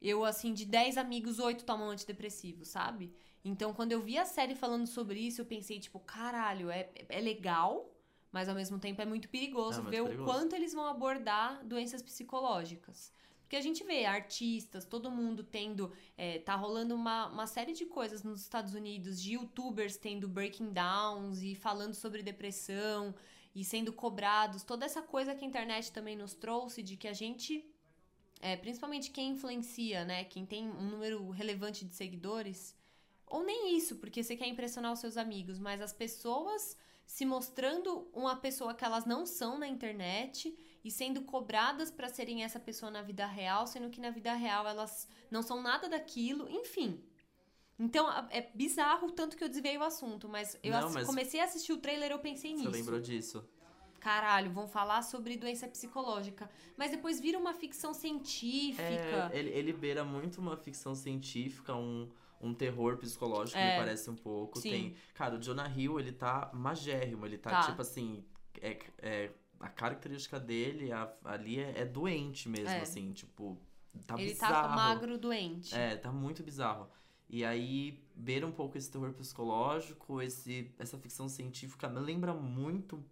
[0.00, 3.12] Eu, assim, de 10 amigos, 8 tomam antidepressivo, sabe?
[3.44, 7.20] Então, quando eu vi a série falando sobre isso, eu pensei, tipo, caralho, é, é
[7.20, 7.90] legal,
[8.32, 10.22] mas ao mesmo tempo é muito perigoso É ver perigoso.
[10.22, 13.12] o quanto eles vão abordar doenças psicológicas.
[13.42, 15.92] Porque a gente vê artistas, todo mundo tendo.
[16.16, 20.72] é, tá rolando uma, uma série de coisas nos Estados Unidos, de youtubers tendo breaking
[20.72, 23.12] downs e falando sobre depressão
[23.54, 24.62] e sendo cobrados.
[24.62, 27.64] Toda essa coisa que a internet também nos trouxe de que a gente
[28.40, 30.24] é, principalmente quem influencia, né?
[30.24, 32.74] Quem tem um número relevante de seguidores.
[33.26, 36.76] Ou nem isso, porque você quer impressionar os seus amigos, mas as pessoas
[37.06, 42.42] se mostrando uma pessoa que elas não são na internet e sendo cobradas para serem
[42.44, 46.48] essa pessoa na vida real, sendo que na vida real elas não são nada daquilo,
[46.48, 47.02] enfim.
[47.78, 51.40] Então é bizarro o tanto que eu desviei o assunto, mas eu Não, mas- comecei
[51.40, 52.70] a assistir o trailer eu pensei Você nisso.
[52.70, 53.44] lembrou disso?
[54.00, 56.50] Caralho, vão falar sobre doença psicológica.
[56.76, 58.82] Mas depois vira uma ficção científica.
[59.32, 62.08] É, ele, ele beira muito uma ficção científica, um,
[62.40, 63.72] um terror psicológico, É.
[63.72, 64.58] me parece um pouco.
[64.58, 64.70] Sim.
[64.70, 67.62] Tem, cara, o Jonah Hill, ele tá magérrimo, ele tá, Tá.
[67.66, 68.24] tipo assim,
[68.60, 72.80] é, é, a característica dele a- ali é, é doente mesmo, É.
[72.80, 73.58] assim, tipo,
[74.06, 74.68] tá Ele bizarro.
[74.68, 75.74] tá magro doente.
[75.74, 76.88] É, tá muito bizarro.
[77.28, 83.04] E aí, beira um pouco esse terror psicológico, esse, essa ficção científica me lembra muito.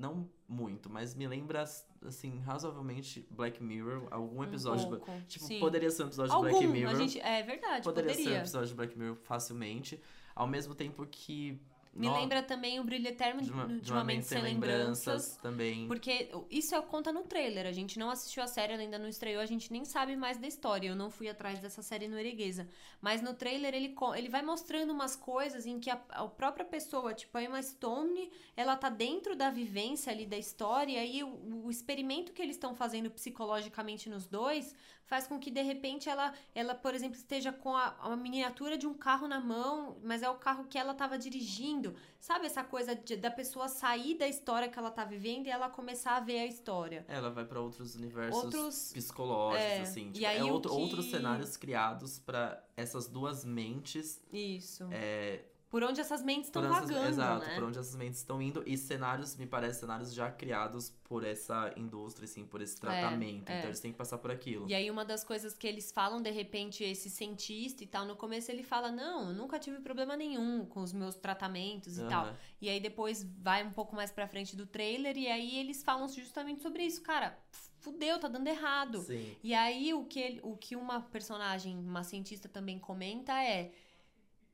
[0.00, 1.62] Não muito, mas me lembra,
[2.06, 4.08] assim, razoavelmente Black Mirror.
[4.10, 4.86] Algum episódio.
[4.86, 5.60] um de Tipo, Sim.
[5.60, 6.96] poderia ser um episódio Algum, de Black Mirror.
[6.96, 8.30] gente, é verdade, poderia, poderia.
[8.30, 10.00] ser um episódio de Black Mirror facilmente.
[10.34, 11.60] Ao mesmo tempo que.
[11.92, 15.36] Me no- lembra também o Brilho Eterno de uma, de uma Mente Sem Lembranças.
[15.42, 15.88] também.
[15.88, 17.66] Porque isso é, conta no trailer.
[17.66, 20.38] A gente não assistiu a série, ela ainda não estreou, a gente nem sabe mais
[20.38, 20.88] da história.
[20.88, 22.68] Eu não fui atrás dessa série norueguesa.
[23.00, 27.12] Mas no trailer ele, ele vai mostrando umas coisas em que a, a própria pessoa,
[27.12, 30.92] tipo a Emma Stone, ela tá dentro da vivência ali da história.
[30.92, 34.74] E aí o, o experimento que eles estão fazendo psicologicamente nos dois
[35.10, 38.86] faz com que de repente ela, ela por exemplo, esteja com a, a miniatura de
[38.86, 41.79] um carro na mão, mas é o carro que ela tava dirigindo.
[42.18, 45.70] Sabe essa coisa de- da pessoa sair da história que ela tá vivendo e ela
[45.70, 47.04] começar a ver a história?
[47.08, 50.12] Ela vai pra outros universos Outros- psicológicos, é, assim.
[50.12, 54.20] Tipo, é outro- que- outros cenários criados pra essas duas mentes.
[54.32, 54.86] Isso.
[54.92, 57.54] É, Por onde essas mentes estão essas- vagando, exato, né?
[57.54, 58.62] por onde essas mentes estão indo.
[58.66, 63.48] E cenários, me parece, cenários já criados por essa indústria, assim, por esse tratamento.
[63.48, 63.58] é.
[63.58, 64.68] Então eles têm que passar por aquilo.
[64.68, 68.16] E aí uma das coisas que eles falam, de repente, esse cientista e tal, no
[68.16, 72.24] começo ele fala, não, eu nunca tive problema nenhum com os meus tratamentos e tal.
[72.26, 72.36] Aham.
[72.60, 76.08] E aí depois vai um pouco mais pra frente do trailer e aí eles falam
[76.08, 77.00] justamente sobre isso.
[77.00, 77.38] Cara,
[77.78, 78.98] fudeu, tá dando errado.
[79.02, 79.36] Sim.
[79.42, 83.70] E aí o que, ele- o que uma personagem, uma cientista também comenta é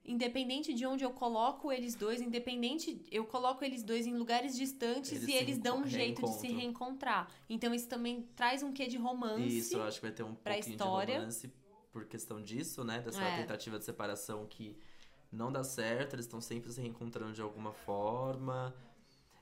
[0.07, 5.13] independente de onde eu coloco eles dois, independente, eu coloco eles dois em lugares distantes
[5.13, 7.29] Eles e eles dão um jeito de se reencontrar.
[7.49, 9.59] Então isso também traz um quê de romance.
[9.59, 11.15] Isso, eu acho que vai ter um pra pouquinho história.
[11.15, 11.53] de romance
[11.93, 13.01] por questão disso, né?
[13.01, 13.37] Dessa É.
[13.41, 14.77] tentativa de separação que
[15.33, 18.75] não dá certo, eles estão sempre se reencontrando de alguma forma.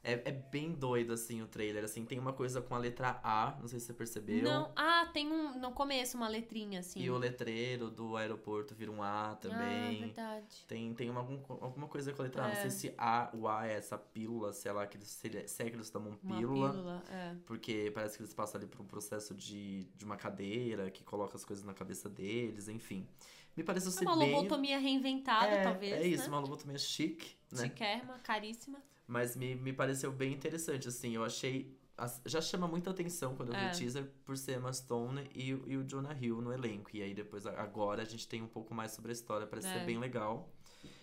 [0.04, 1.82] É, é bem doido, assim, o trailer.
[1.82, 4.42] Assim, tem uma coisa com a letra A, não sei se você percebeu.
[4.44, 7.00] Não, ah, tem um no começo uma letrinha assim.
[7.00, 10.00] E o letreiro do aeroporto vira um A Ah, também.
[10.00, 10.64] verdade.
[10.68, 12.48] tem tem uma, algum- alguma coisa com a letra A.
[12.48, 12.56] Não É.
[12.60, 15.62] sei se A, o A é essa pílula, sei lá, que eles, se, ele- se
[15.62, 16.70] é que eles tomam Uma pílula.
[16.70, 17.34] pílula, é.
[17.46, 21.34] Porque parece que eles passam ali por um processo de, de uma cadeira que coloca
[21.36, 23.08] as coisas na cabeça deles, enfim.
[23.56, 24.34] Me pareceu É ser uma bem.
[24.34, 26.28] lobotomia reinventada, é, talvez, é isso, né?
[26.28, 27.62] uma lobotomia chique, né?
[27.62, 28.82] Chiquérrima, caríssima.
[29.06, 31.14] Mas me, me pareceu bem interessante, assim.
[31.14, 31.76] Eu achei.
[32.24, 33.70] Já chama muita atenção quando eu vi É.
[33.72, 36.90] o teaser por ser Emma Stone e, o- e o Jonah Hill no elenco.
[36.96, 39.78] E aí depois, agora, a gente tem um pouco mais sobre a história, parece É.
[39.78, 40.52] ser bem legal.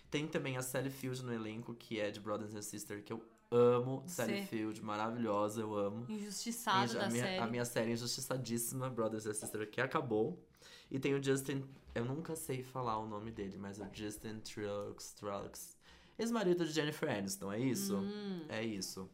[0.10, 3.24] Tem também a Sally Field no elenco, que é de Brothers and Sisters, que eu
[3.50, 4.04] amo.
[4.06, 4.48] Sally Sim.
[4.48, 6.06] Field, maravilhosa, eu amo.
[6.10, 7.38] Injustiçado Inju- da a, minha, série.
[7.38, 10.44] a minha série injustiçadíssima, Brothers and Sisters, que acabou.
[10.90, 11.64] E tem o Justin.
[11.96, 15.14] Eu nunca sei falar o nome dele, mas é o Justin Trucks.
[15.14, 15.78] Trucks.
[16.22, 17.98] Ex-marido de Jennifer Aniston, é isso?
[17.98, 19.10] Hum, É isso.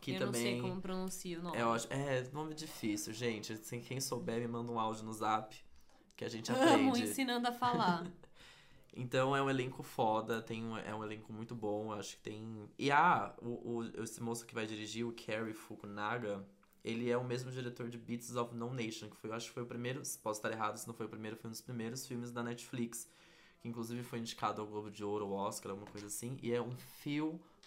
[0.00, 0.56] Que eu também.
[0.56, 1.56] não sei como pronuncia o nome.
[1.58, 1.92] É, ótimo.
[1.92, 3.52] é, nome difícil, gente.
[3.52, 5.54] Assim, quem souber, me manda um áudio no zap.
[6.16, 7.02] Que a gente Amo aprende.
[7.02, 8.06] ensinando a falar.
[8.92, 12.68] Então é um elenco foda, tem um, é um elenco muito bom, acho que tem.
[12.76, 16.44] E ah, o, o, esse moço que vai dirigir, o Kerry Fukunaga,
[16.84, 19.52] ele é o mesmo diretor de Beats of No Nation, que foi, eu acho que
[19.54, 22.04] foi o primeiro, posso estar errado se não foi o primeiro, foi um dos primeiros
[22.04, 23.08] filmes da Netflix,
[23.60, 26.60] que inclusive foi indicado ao Globo de Ouro, ao Oscar, alguma coisa assim, e é
[26.60, 26.72] um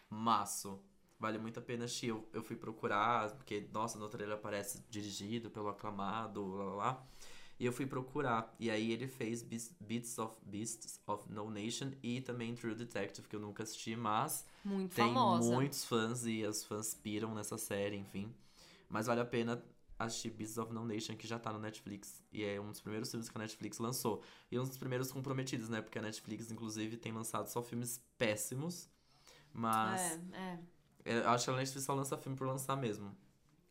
[0.10, 0.80] filmaço.
[1.20, 2.08] Vale muito a pena assistir.
[2.08, 7.08] Eu, eu fui procurar, porque, nossa, no trailer aparece dirigido pelo aclamado, lá lá lá.
[7.60, 8.54] E eu fui procurar.
[8.60, 13.36] E aí ele fez Beasts of Beasts of No Nation e também True Detective, que
[13.36, 15.54] eu nunca assisti, mas Muito tem famosa.
[15.54, 18.34] muitos fãs e os fãs piram nessa série, enfim.
[18.90, 19.64] Mas vale a pena
[20.06, 22.24] assistir Beasts of No Nation, que já tá no Netflix.
[22.32, 24.22] E é um dos primeiros filmes que a Netflix lançou.
[24.52, 25.82] E um dos primeiros comprometidos, né?
[25.82, 28.90] Porque a Netflix, inclusive, tem lançado só filmes péssimos.
[29.54, 30.60] Mas É, é.
[31.06, 33.16] é, eu acho que a Netflix só lança filme por lançar mesmo.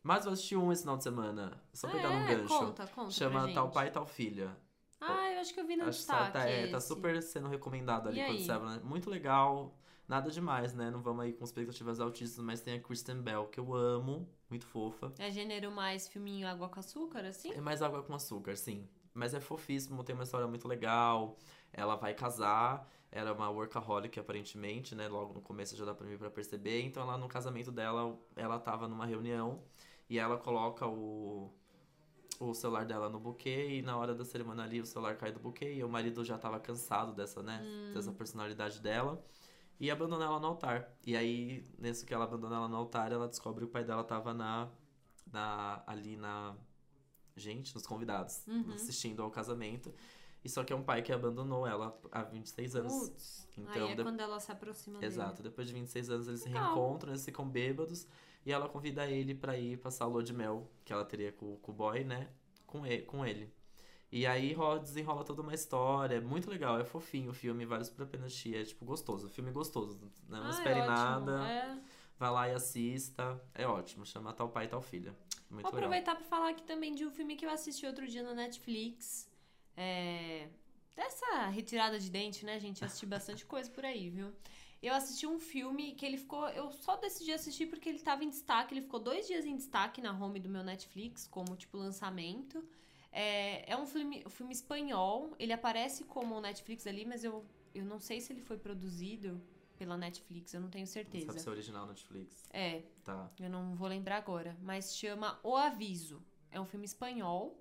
[0.01, 1.61] Mas eu assisti um esse final de semana.
[1.73, 2.47] Só pegar é, um gancho.
[2.59, 3.71] Conta, conta Chama Tal.
[3.71, 4.55] Pai, Tal Filha.
[4.99, 8.07] Ah, eu acho que eu vi no Acho destaque tá, é, tá super sendo recomendado
[8.07, 8.45] ali E quando aí?
[8.45, 8.79] saiu, né?
[8.83, 9.77] Muito legal.
[10.13, 10.91] Nada demais, né?
[10.91, 14.29] Não vamos aí com expectativas altíssimas, mas tem a Kristen Bell, que eu amo.
[14.47, 15.11] Muito fofa.
[15.17, 17.51] É gênero mais filminho água com açúcar, assim?
[17.51, 18.87] É mais água com açúcar, sim.
[19.11, 21.35] Mas é fofíssimo, tem uma história muito legal.
[21.71, 25.07] Ela vai casar, ela é uma workaholic aparentemente, né?
[25.07, 26.83] Logo no começo já dá pra mim pra perceber.
[26.83, 29.63] Então ela no casamento dela, ela tava numa reunião
[30.07, 31.49] e ela coloca o
[32.39, 35.39] o celular dela no buquê e na hora da cerimônia ali o celular cai do
[35.39, 37.93] buquê e o marido já tava cansado dessa, né, Hum.
[37.93, 39.23] dessa personalidade dela.
[39.85, 40.89] E abandona ela no altar.
[41.05, 44.03] E aí, nesse que ela abandona ela no altar, ela descobre que o pai dela
[44.03, 44.69] tava na,
[45.31, 46.55] na ali na.
[47.35, 48.73] Gente, nos convidados, Uhum.
[48.73, 49.91] assistindo ao casamento.
[50.45, 52.93] E só que é um pai que abandonou ela há 26 anos.
[53.09, 53.47] Putz.
[53.57, 55.11] Então, aí é de- quando ela se aproxima dele.
[55.11, 56.65] Exato, depois de 26 anos eles se Legal.
[56.75, 58.05] reencontram, eles ficam bêbados.
[58.45, 61.55] E ela convida ele pra ir passar a lua de mel que ela teria com,
[61.57, 62.29] com o boy, né?
[62.67, 63.51] Com ele, com ele.
[64.15, 66.17] E aí ro- desenrola toda uma história.
[66.17, 68.55] É muito legal, é fofinho o filme, vale super a pena assistir.
[68.55, 69.99] É tipo gostoso, filme gostoso.
[70.29, 70.95] Não, Ah, é espere ótimo.
[70.95, 71.47] nada.
[71.49, 71.77] É.
[72.19, 73.41] Vai lá e assista.
[73.55, 75.15] É ótimo, chama Tal Pai e Tal Filha.
[75.49, 75.79] Muito Vou legal.
[75.79, 79.27] aproveitar pra falar aqui também de um filme que eu assisti outro dia na Netflix.
[79.75, 80.47] É...
[80.95, 82.81] Dessa retirada de dente, né, gente?
[82.83, 84.31] Eu assisti bastante coisa por aí, viu?
[84.81, 86.47] Eu assisti um filme que ele ficou.
[86.49, 88.75] Eu só decidi assistir porque ele tava em destaque.
[88.75, 92.63] Ele ficou dois dias em destaque na home do meu Netflix, como tipo lançamento.
[93.13, 95.33] É, é um filme, um filme espanhol.
[95.37, 99.39] Ele aparece como Netflix ali, mas eu, eu não sei se ele foi produzido
[99.77, 101.27] pela Netflix, eu não tenho certeza.
[101.27, 102.43] Sabe se é original Netflix?
[102.51, 103.29] É, Tá.
[103.39, 106.21] eu não vou lembrar agora, mas chama O Aviso.
[106.51, 107.59] É um filme espanhol.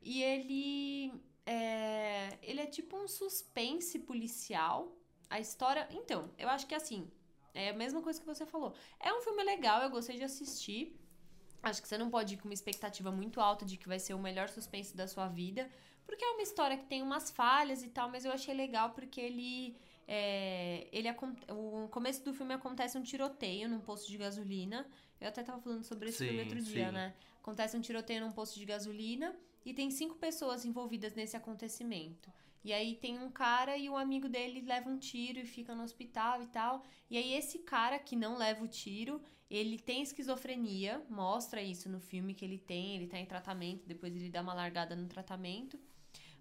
[0.00, 1.12] E ele
[1.46, 4.96] é, ele é tipo um suspense policial.
[5.30, 5.88] A história.
[5.90, 7.10] Então, eu acho que assim.
[7.52, 8.74] É a mesma coisa que você falou.
[8.98, 10.98] É um filme legal, eu gostei de assistir.
[11.64, 14.12] Acho que você não pode ir com uma expectativa muito alta de que vai ser
[14.12, 15.68] o melhor suspense da sua vida.
[16.06, 19.20] Porque é uma história que tem umas falhas e tal, mas eu achei legal porque
[19.20, 19.76] ele.
[20.06, 21.08] É, ele
[21.48, 24.86] o começo do filme acontece um tiroteio num posto de gasolina.
[25.18, 26.92] Eu até tava falando sobre esse Sim, filme outro dia, sim.
[26.92, 27.14] né?
[27.40, 29.34] Acontece um tiroteio num posto de gasolina
[29.64, 32.30] e tem cinco pessoas envolvidas nesse acontecimento.
[32.62, 35.82] E aí tem um cara e o amigo dele leva um tiro e fica no
[35.82, 36.82] hospital e tal.
[37.10, 39.20] E aí esse cara que não leva o tiro,
[39.56, 44.14] ele tem esquizofrenia, mostra isso no filme que ele tem, ele tá em tratamento, depois
[44.14, 45.78] ele dá uma largada no tratamento.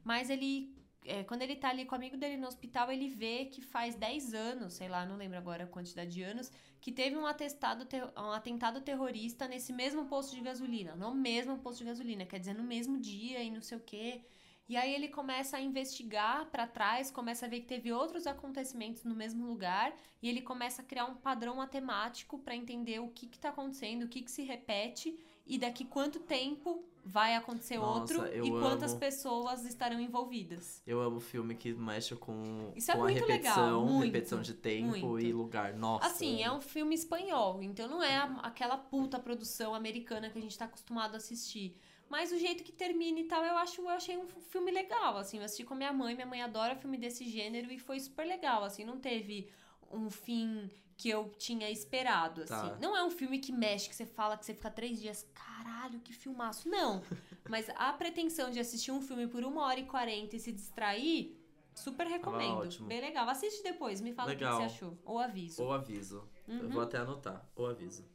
[0.04, 3.46] Mas ele, é, quando ele tá ali com o amigo dele no hospital, ele vê
[3.46, 6.52] que faz 10 anos, sei lá, não lembro agora a quantidade de anos,
[6.82, 7.88] que teve um, atestado
[8.18, 10.96] um atentado terrorista nesse mesmo posto de gasolina.
[10.96, 14.22] No mesmo posto de gasolina, quer dizer, no mesmo dia e não sei o quê.
[14.70, 19.04] E aí ele começa a investigar pra trás, começa a ver que teve outros acontecimentos
[19.04, 23.28] no mesmo lugar e ele começa a criar um padrão matemático pra entender o que
[23.28, 28.16] que tá acontecendo, o que que se repete e daqui quanto tempo vai acontecer Nossa,
[28.24, 29.00] outro e quantas amo.
[29.02, 30.82] pessoas estarão envolvidas.
[30.88, 34.42] Eu amo filme que mexe com, Isso é com a muito legal, repetição, muito, repetição
[34.42, 35.20] de tempo muito.
[35.20, 35.74] e lugar.
[35.74, 36.08] Nossa.
[36.08, 40.42] Assim, é um filme espanhol, então não é a- aquela puta produção americana que a
[40.42, 41.78] gente tá acostumado a assistir.
[42.10, 45.38] Mas o jeito que termina e tal, eu acho, eu achei um filme legal, assim,
[45.40, 48.26] eu assisti com a minha mãe, minha mãe adora filme desse gênero e foi super
[48.26, 49.50] legal, assim, não teve
[49.92, 52.70] um fim que eu tinha esperado, assim.
[52.70, 52.78] Tá.
[52.80, 56.00] Não é um filme que mexe, que você fala que você fica três dias, caralho,
[56.02, 56.70] que filmaço.
[56.70, 57.02] Não,
[57.50, 61.36] mas a pretensão de assistir um filme por uma hora e quarenta e se distrair,
[61.74, 62.58] super recomendo.
[62.58, 62.88] ótimo.
[62.88, 63.28] Bem legal.
[63.28, 64.58] Assiste depois, me fala o que Legal.
[64.60, 64.98] você achou.
[65.04, 65.64] Ou aviso.
[65.64, 66.30] O aviso.
[66.48, 66.70] Eu Uhum.
[66.70, 67.50] vou até anotar.
[67.56, 68.06] O aviso.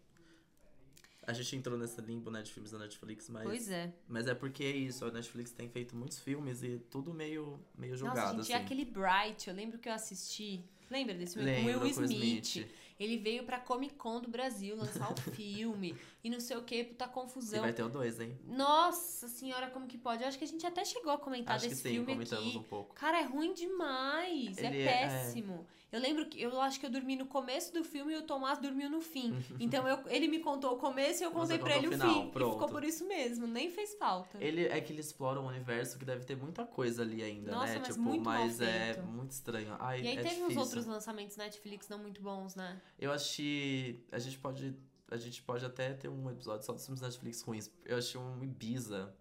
[1.28, 3.44] A gente entrou nessa limbo, né, de filmes da Netflix, mas...
[3.44, 3.92] Pois é.
[4.08, 7.92] Mas é porque é isso, a Netflix tem feito muitos filmes e tudo meio, meio
[7.92, 8.52] Nossa, julgado, gente, assim.
[8.52, 10.64] e aquele Bright, eu lembro que eu assisti.
[10.90, 11.50] Lembra desse filme?
[11.50, 12.44] Lembro, com Will Smith.
[12.46, 12.70] Smith.
[12.98, 15.94] Ele veio pra Comic Con do Brasil lançar o filme.
[16.24, 17.60] E não sei o que, puta E confusão.
[17.60, 18.36] vai ter o dois, hein?
[18.46, 20.22] Nossa senhora, como que pode?
[20.22, 22.48] Eu acho que a gente até chegou a comentar Acho que desse sim, filme comentamos
[22.48, 22.56] aqui.
[22.58, 22.94] um pouco.
[22.94, 24.56] Cara, é ruim demais.
[24.56, 25.66] Ele é é- péssimo.
[25.90, 28.58] Eu lembro que eu acho que eu dormi no começo do filme e o Tomás
[28.58, 29.32] dormiu no fim.
[29.58, 32.14] Então eu- ele me contou o começo e eu contei pra contou ele o final,
[32.22, 32.28] fim.
[32.28, 32.52] E pronto.
[32.52, 34.36] ficou por isso mesmo, nem fez falta.
[34.42, 37.72] Ele é que ele explora um universo que deve ter muita coisa ali ainda, Nossa,
[37.74, 37.78] né?
[37.78, 39.74] mas tipo, muito mas é muito estranho.
[39.78, 40.60] Ai, E aí é teve uns difícil.
[40.60, 42.80] outros lançamentos Netflix não muito bons, né?
[42.98, 44.04] Eu achei.
[44.12, 44.74] A gente pode.
[45.10, 47.70] A gente pode até ter um episódio só dos filmes Netflix ruins.
[47.86, 49.14] Eu achei um Ibiza.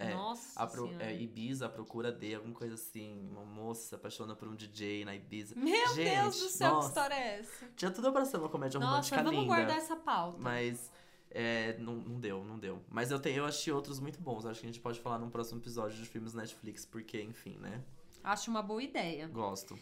[0.00, 3.28] É, Nossa a pro- é, Ibiza, a procura de, alguma coisa assim.
[3.30, 5.54] Uma moça se apaixona por um DJ na Ibiza.
[5.54, 6.80] Meu Gente, Deus do céu, nossa.
[6.88, 7.66] que história é essa?
[7.76, 9.46] Tinha tudo pra ser uma comédia Nossa, romântica vamos linda.
[9.54, 10.38] guardar essa pauta.
[10.40, 10.90] Mas
[11.30, 12.82] é, não, não deu, não deu.
[12.88, 14.46] Mas eu, tenho, eu achei outros muito bons.
[14.46, 17.82] Acho que a gente pode falar num próximo episódio de filmes Netflix, porque, enfim, né?
[18.24, 19.28] Acho uma boa ideia.
[19.28, 19.78] Gosto.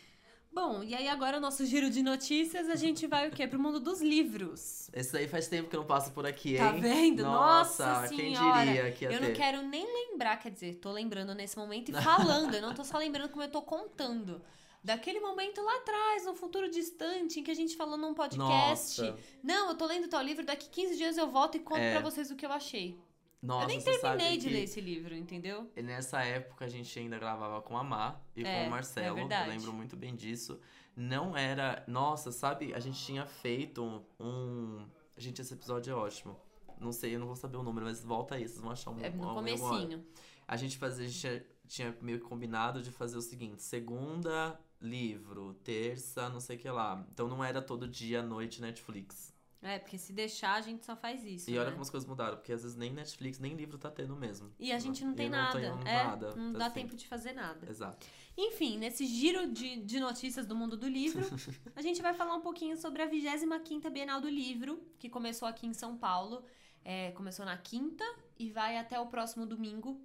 [0.52, 3.46] Bom, e aí agora o nosso giro de notícias, a gente vai o quê?
[3.46, 4.90] Pro mundo dos livros.
[4.92, 6.58] Esse aí faz tempo que eu não passo por aqui, hein?
[6.58, 7.22] Tá vendo?
[7.22, 9.28] Nossa, Nossa quem diria que ia Eu ter.
[9.28, 12.54] não quero nem lembrar, quer dizer, tô lembrando nesse momento e falando.
[12.54, 14.42] eu não tô só lembrando como eu tô contando.
[14.82, 19.00] Daquele momento lá atrás, no futuro distante, em que a gente falou num podcast.
[19.02, 19.16] Nossa.
[19.42, 21.92] Não, eu tô lendo tal livro, daqui 15 dias eu volto e conto É.
[21.92, 22.98] pra vocês o que eu achei.
[23.40, 25.70] Nossa, eu nem terminei de ler esse livro, entendeu?
[25.76, 29.18] Nessa época a gente ainda gravava com a Mar e É, com o Marcelo.
[29.18, 30.60] é eu lembro muito bem disso.
[30.96, 31.84] Não era.
[31.86, 32.74] Nossa, sabe?
[32.74, 34.84] A gente tinha feito um.
[35.16, 36.36] Gente, esse episódio é ótimo.
[36.80, 38.98] Não sei, eu não vou saber o número, mas volta aí, vocês vão achar um.
[39.00, 40.04] É no um- comecinho.
[40.46, 44.58] A gente fazia, a gente tinha, tinha meio que combinado de fazer o seguinte: segunda
[44.80, 47.04] livro, terça, não sei o que lá.
[47.12, 49.32] Então não era todo dia à noite Netflix.
[49.60, 51.50] É, porque se deixar, a gente só faz isso.
[51.50, 51.70] E olha né?
[51.72, 54.52] como as coisas mudaram, porque às vezes nem Netflix, nem livro tá tendo mesmo.
[54.58, 55.74] E a gente não tem E nada.
[55.74, 56.34] Não é, nada.
[56.36, 56.74] não dá assim.
[56.74, 57.68] tempo de fazer nada.
[57.68, 58.06] Exato.
[58.36, 61.26] Enfim, nesse giro de, de notícias do mundo do livro,
[61.74, 65.66] a gente vai falar um pouquinho sobre a 25ª Bienal do Livro, que começou aqui
[65.66, 66.44] em São Paulo.
[66.84, 68.04] É, começou na quinta
[68.38, 70.00] e vai até o próximo domingo.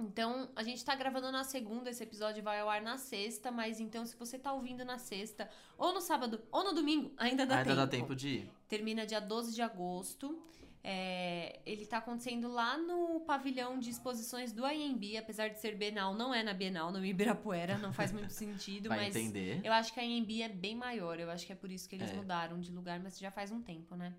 [0.00, 3.78] Então, a gente tá gravando na segunda, esse episódio vai ao ar na sexta, mas
[3.80, 7.58] então se você tá ouvindo na sexta, ou no sábado, ou no domingo, ainda dá
[7.58, 7.76] Ainda tempo.
[7.76, 8.50] dá tempo de ir.
[8.68, 10.42] Termina dia 12 de agosto.
[10.82, 16.14] É, ele tá acontecendo lá no pavilhão de exposições do IMB, apesar de ser Bienal,
[16.14, 19.60] não é na Bienal, no Ibirapuera, não faz muito sentido, Vai mas entender.
[19.62, 21.96] eu acho que a IMB é bem maior, eu acho que é por isso que
[21.96, 22.14] eles É.
[22.14, 24.14] mudaram de lugar, mas já faz um tempo, né?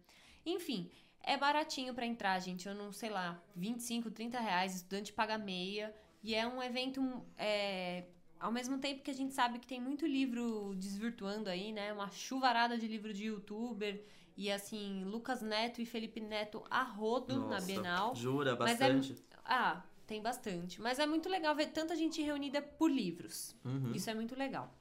[0.46, 0.92] Enfim,
[1.24, 5.94] é baratinho pra entrar, gente, eu não sei lá, 25, 30 reais, estudante paga meia,
[6.24, 7.02] e é um evento,
[7.38, 8.06] é,
[8.40, 11.92] ao mesmo tempo que a gente sabe que tem muito livro desvirtuando aí, né?
[11.94, 14.04] Uma chuvarada de livro de youtuber.
[14.38, 18.16] E assim, Lucas Neto e Felipe Neto a rodo na Nossa, Bienal.
[18.16, 19.16] Jura, Mas é- bastante.
[19.44, 20.82] Ah, tem bastante.
[20.82, 23.56] Mas é muito legal ver tanta gente reunida por livros.
[23.66, 23.92] Uhum.
[23.94, 24.74] Isso é muito legal.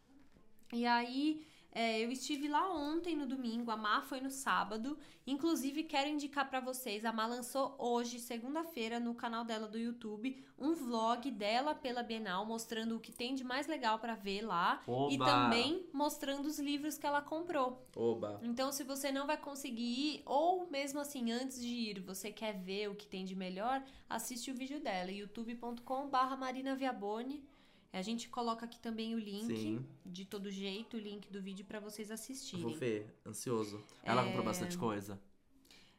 [0.72, 4.98] E aí, é, eu estive lá ontem, no domingo, a Má foi no sábado.
[5.26, 10.44] Inclusive, quero indicar pra vocês, a Má lançou hoje, segunda-feira, no canal dela do YouTube,
[10.58, 14.82] um vlog dela pela Bienal, mostrando o que tem de mais legal pra ver lá.
[14.86, 15.24] E Oba!
[15.24, 17.86] também mostrando os livros que ela comprou.
[17.94, 18.40] Oba.
[18.42, 22.52] Então, se você não vai conseguir ir, ou mesmo assim, antes de ir, você quer
[22.52, 27.44] ver o que tem de melhor, assiste o vídeo dela, youtube.com.br Marina Viaboni.
[27.92, 29.84] A gente coloca aqui também o link, Sim.
[30.06, 32.64] de todo jeito, o link do vídeo pra vocês assistirem.
[32.64, 33.82] Vou ver, ansioso.
[34.04, 35.20] Ela comprou bastante coisa.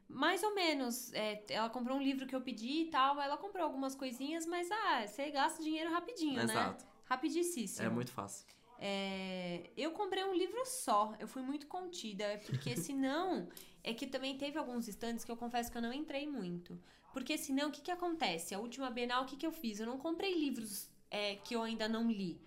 [0.07, 1.11] Mais ou menos.
[1.13, 4.69] é, ela comprou um livro que eu pedi e tal, ela comprou algumas coisinhas, mas
[4.71, 6.43] ah, você gasta dinheiro rapidinho, né?
[6.43, 6.85] Exato.
[7.05, 7.85] Rapidíssimo.
[7.85, 8.45] É muito fácil.
[8.79, 13.49] É, eu comprei um livro só, eu fui muito contida, porque senão.
[13.83, 16.79] é que também teve alguns estandes que eu confesso que eu não entrei muito.
[17.13, 18.55] Porque senão, o que, que acontece?
[18.55, 19.79] A última Bienal, o que, que eu fiz?
[19.79, 22.39] Eu não comprei livros é, que eu ainda não li.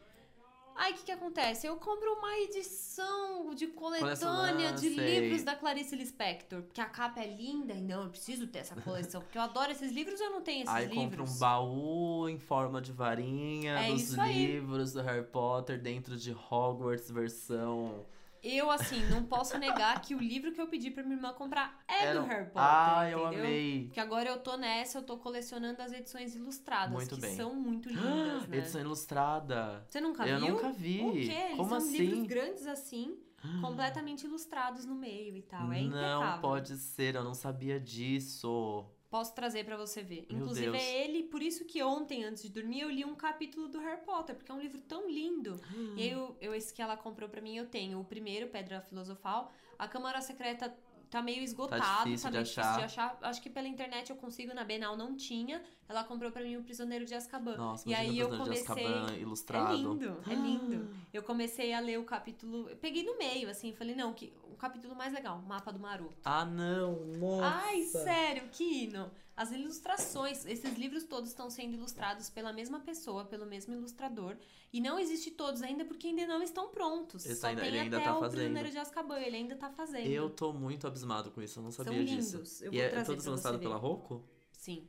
[0.76, 1.68] Aí o que, que acontece?
[1.68, 7.20] Eu compro uma edição de coletânea de ah, livros da Clarice Lispector, porque a capa
[7.20, 10.30] é linda, e não, eu preciso ter essa coleção, porque eu adoro esses livros eu
[10.30, 11.04] não tenho esses Aí livros.
[11.04, 14.46] compra um baú em forma de varinha É dos aí.
[14.46, 18.04] livros do Harry Potter dentro de Hogwarts versão.
[18.44, 21.82] Eu, assim, não posso negar que o livro que eu pedi pra minha irmã comprar
[21.88, 22.62] é Era- do Harry Potter.
[22.62, 23.44] Ah, eu entendeu?
[23.44, 23.84] amei.
[23.86, 27.34] Porque agora eu tô nessa, eu tô colecionando as edições ilustradas, Muito que bem.
[27.36, 28.58] são muito lindas, né?
[28.58, 29.86] Edição ilustrada.
[29.88, 30.48] Você nunca eu viu?
[30.54, 31.00] nunca vi.
[31.00, 31.20] O quê?
[31.32, 31.96] Eles Como são assim?
[31.98, 33.18] livros grandes assim,
[33.60, 35.72] completamente ilustrados no meio e tal.
[35.72, 36.20] É impecável.
[36.20, 38.84] não pode ser, eu não sabia disso.
[39.14, 40.26] Posso trazer pra você ver.
[40.28, 40.82] Meu Inclusive Deus.
[40.82, 44.00] é ele, por isso que ontem, antes de dormir, eu li um capítulo do Harry
[44.00, 45.60] Potter, porque é um livro tão lindo.
[45.96, 48.80] E aí, eu, eu, esse que ela comprou pra mim, eu tenho o primeiro, Pedra
[48.80, 49.52] Filosofal.
[49.78, 50.76] A Câmara Secreta
[51.08, 52.76] tá meio esgotado, tá, difícil de meio difícil achar.
[52.76, 53.18] de achar.
[53.22, 55.62] Acho que pela internet eu consigo, na Bienal não tinha.
[55.88, 57.56] Ela comprou pra mim o Prisioneiro de Azkaban.
[57.56, 58.60] Nossa, e aí eu comecei...
[58.62, 59.74] Azkaban ilustrado.
[59.74, 60.88] É lindo, é lindo.
[61.12, 62.68] Eu comecei a ler o capítulo...
[62.70, 66.16] Eu peguei no meio, assim, falei, não, que, o capítulo mais legal, Mapa do Maroto.
[66.24, 67.46] Ah, não, nossa.
[67.66, 69.10] Ai, sério, que hino!
[69.36, 74.36] As ilustrações, esses livros todos estão sendo ilustrados pela mesma pessoa, pelo mesmo ilustrador.
[74.72, 77.26] E não existe todos ainda porque ainda não estão prontos.
[77.26, 78.36] Esse Só ainda- tem ele ainda até tá o fazendo.
[78.36, 80.06] Prisioneiro de Azkaban, ele ainda tá fazendo.
[80.06, 82.36] Eu tô muito abismado com isso, eu não sabia São disso.
[82.36, 82.62] lindos.
[82.62, 84.22] Eu e vou é trazer todos lançados pela Roku?
[84.52, 84.88] Sim,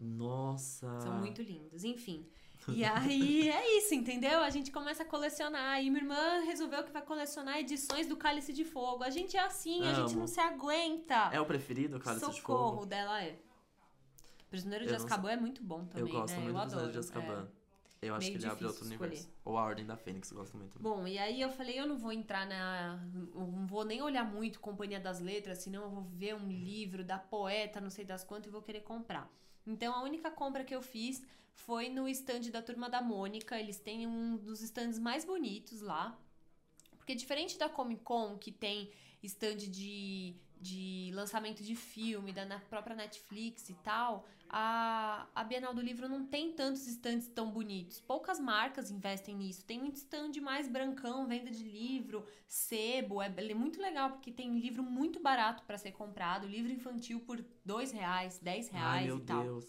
[0.00, 1.00] Nossa.
[1.00, 1.84] são muito lindos.
[1.84, 2.26] Enfim.
[2.68, 4.40] E aí é isso, entendeu?
[4.40, 5.82] A gente começa a colecionar.
[5.82, 9.02] E minha irmã resolveu que vai colecionar edições do Cálice de Fogo.
[9.02, 10.20] A gente é assim, a gente Amo.
[10.20, 11.30] não se aguenta.
[11.32, 12.86] É o preferido, Cálice de Socorro Fogo?
[12.86, 13.38] dela é.
[14.50, 16.40] Prisioneiro de Azkaban é muito bom também, eu gosto né?
[16.40, 17.48] muito eu do Prisioneiro de Azkaban.
[17.56, 17.60] é.
[18.02, 19.30] Eu acho Meio que ele abre outro difícil universo.
[19.44, 20.78] Ou a Ordem da Fênix, eu gosto muito.
[20.78, 22.98] Bom, e aí eu falei, eu não vou entrar na.
[23.14, 27.04] eu Não vou nem olhar muito Companhia das Letras, senão eu vou ver um livro
[27.04, 29.30] da poeta, não sei das quantas, e vou querer comprar.
[29.66, 33.58] Então a única compra que eu fiz foi no stand da turma da Mônica.
[33.58, 36.18] Eles têm um dos stands mais bonitos lá.
[36.96, 38.90] Porque diferente da Comic Con, que tem
[39.22, 45.80] stand de, de lançamento de filme, da própria Netflix e tal, a, a Bienal do
[45.80, 48.00] Livro não tem tantos stands tão bonitos.
[48.00, 49.64] Poucas marcas investem nisso.
[49.64, 53.22] Tem um stand mais brancão, venda de livro, sebo.
[53.22, 56.46] É, é muito legal porque tem livro muito barato para ser comprado.
[56.46, 59.42] Livro infantil por dois reais, 10 reais Ai, meu e tal.
[59.42, 59.66] Deus.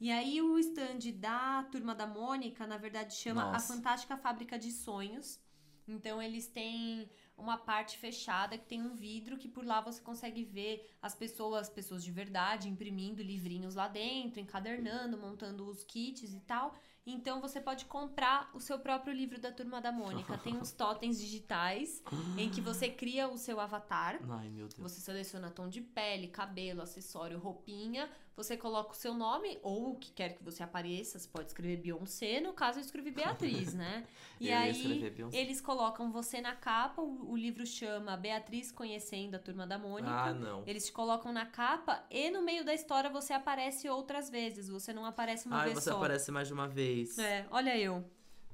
[0.00, 3.72] E aí o stand da Turma da Mônica, na verdade, chama A Nossa.
[3.72, 5.40] Fantástica Fábrica de Sonhos.
[5.86, 10.44] Então eles têm uma parte fechada que tem um vidro que por lá você consegue
[10.44, 16.40] ver as pessoas, pessoas de verdade, imprimindo livrinhos lá dentro, encadernando, montando os kits e
[16.40, 16.74] tal.
[17.06, 20.38] Então você pode comprar o seu próprio livro da Turma da Mônica.
[20.38, 22.02] Tem uns totens digitais
[22.38, 24.18] em que você cria o seu avatar.
[24.30, 24.78] Ai, meu Deus.
[24.78, 28.10] Você seleciona tom de pele, cabelo, acessório, roupinha.
[28.36, 31.18] Você coloca o seu nome ou o que quer que você apareça.
[31.18, 34.04] Você pode escrever Beyoncé, no caso eu escrevi Beatriz, né?
[34.40, 37.00] E aí eles colocam você na capa.
[37.00, 40.10] O, o livro chama Beatriz Conhecendo a Turma da Mônica.
[40.12, 40.64] Ah, não.
[40.66, 44.68] Eles te colocam na capa e no meio da história você aparece outras vezes.
[44.68, 45.96] Você não aparece uma Ai, vez você só.
[45.96, 47.16] aparece mais de uma vez.
[47.18, 48.04] É, olha eu.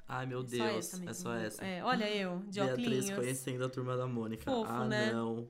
[0.06, 0.76] Ai, meu É só Deus.
[0.94, 1.64] essa é só essa.
[1.64, 3.10] É, olha eu, de Beatriz óculos.
[3.24, 4.44] conhecendo a turma da Mônica.
[4.44, 5.12] Fofo, ah, né?
[5.12, 5.48] não.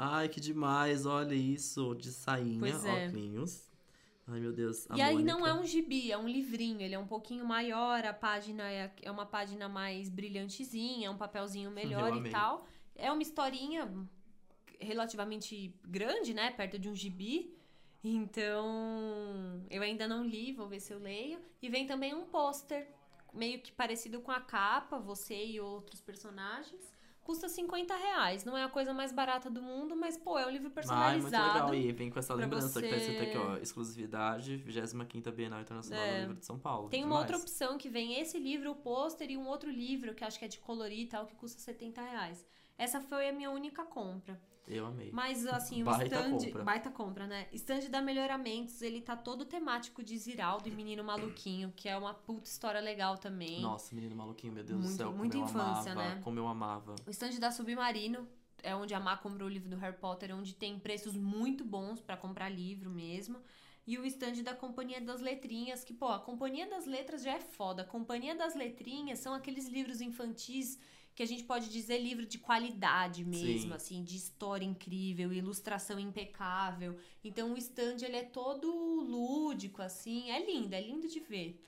[0.00, 1.04] Ai, que demais.
[1.06, 1.92] Olha isso.
[1.96, 3.06] De sainha, Pois é.
[3.08, 3.68] óculos.
[4.28, 4.86] Ai, meu Deus.
[4.94, 5.48] E aí não Mônica.
[5.48, 6.82] é um gibi, é um livrinho.
[6.82, 11.16] Ele é um pouquinho maior, a página é, é uma página mais brilhantezinha, é um
[11.16, 12.66] papelzinho melhor e tal.
[12.94, 13.90] É uma historinha
[14.78, 16.50] relativamente grande, né?
[16.52, 17.56] Perto de um gibi.
[18.04, 21.40] Então, eu ainda não li, vou ver se eu leio.
[21.60, 22.86] E vem também um pôster,
[23.34, 26.94] meio que parecido com a capa, você e outros personagens.
[27.28, 28.42] Custa 50 reais.
[28.46, 31.44] Não é a coisa mais barata do mundo, mas, pô, é um livro personalizado.
[31.44, 31.74] muito legal.
[31.74, 33.56] E vem com essa lembrança que tá escrito aqui, você- ó.
[33.58, 36.14] Exclusividade, 25ª Bienal Internacional É.
[36.14, 36.88] do Livro de São Paulo.
[36.88, 40.24] Tem uma outra opção que vem esse livro, o pôster, e um outro livro que
[40.24, 42.46] acho que é de colorir e tal, que custa 70 reais.
[42.78, 44.40] Essa foi a minha única compra.
[44.68, 45.10] Eu amei.
[45.12, 46.30] Mas assim, o Baita stand.
[46.30, 46.62] compra.
[46.64, 47.46] Baita compra, né?
[47.52, 52.12] Stand da Melhoramentos, ele tá todo temático de Ziraldo e Menino Maluquinho, que é uma
[52.12, 53.60] puta história legal também.
[53.62, 55.12] Nossa, menino maluquinho, meu Deus Muito- do céu.
[55.12, 56.14] muita como eu infância, amava.
[56.16, 56.20] né?
[56.22, 56.94] Como eu amava.
[57.06, 58.28] O stand da Submarino
[58.62, 62.00] é onde a Má comprou o livro do Harry Potter, onde tem preços muito bons
[62.00, 63.38] pra comprar livro mesmo.
[63.86, 67.40] E o stand da Companhia das Letrinhas, que, pô, a Companhia das Letras já é
[67.40, 67.82] foda.
[67.82, 70.78] A Companhia das Letrinhas são aqueles livros infantis
[71.18, 73.72] que a gente pode dizer livro de qualidade mesmo, Sim.
[73.72, 76.96] assim, de história incrível, ilustração impecável.
[77.24, 81.60] Então o stand ele é todo lúdico, assim, é lindo, é lindo de ver.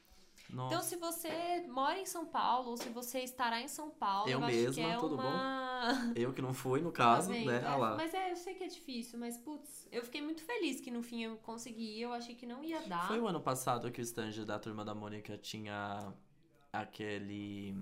[0.48, 0.72] Nossa.
[0.72, 4.38] Então, se você mora em São Paulo, ou se você estará em São Paulo, Eu
[4.38, 5.22] eu, acho que mesma, é tudo bom?
[5.22, 6.12] uma.
[6.14, 7.57] Eu que não fui, no caso, Tá né?
[7.57, 7.96] É, Ah lá.
[7.96, 11.03] Mas é, eu sei que é difícil, mas putz, eu fiquei muito feliz que no
[11.03, 12.01] fim eu consegui.
[12.01, 13.09] Eu achei que não ia dar.
[13.09, 16.12] Foi o ano passado que o stand da Turma da Mônica tinha
[16.72, 17.74] aquele...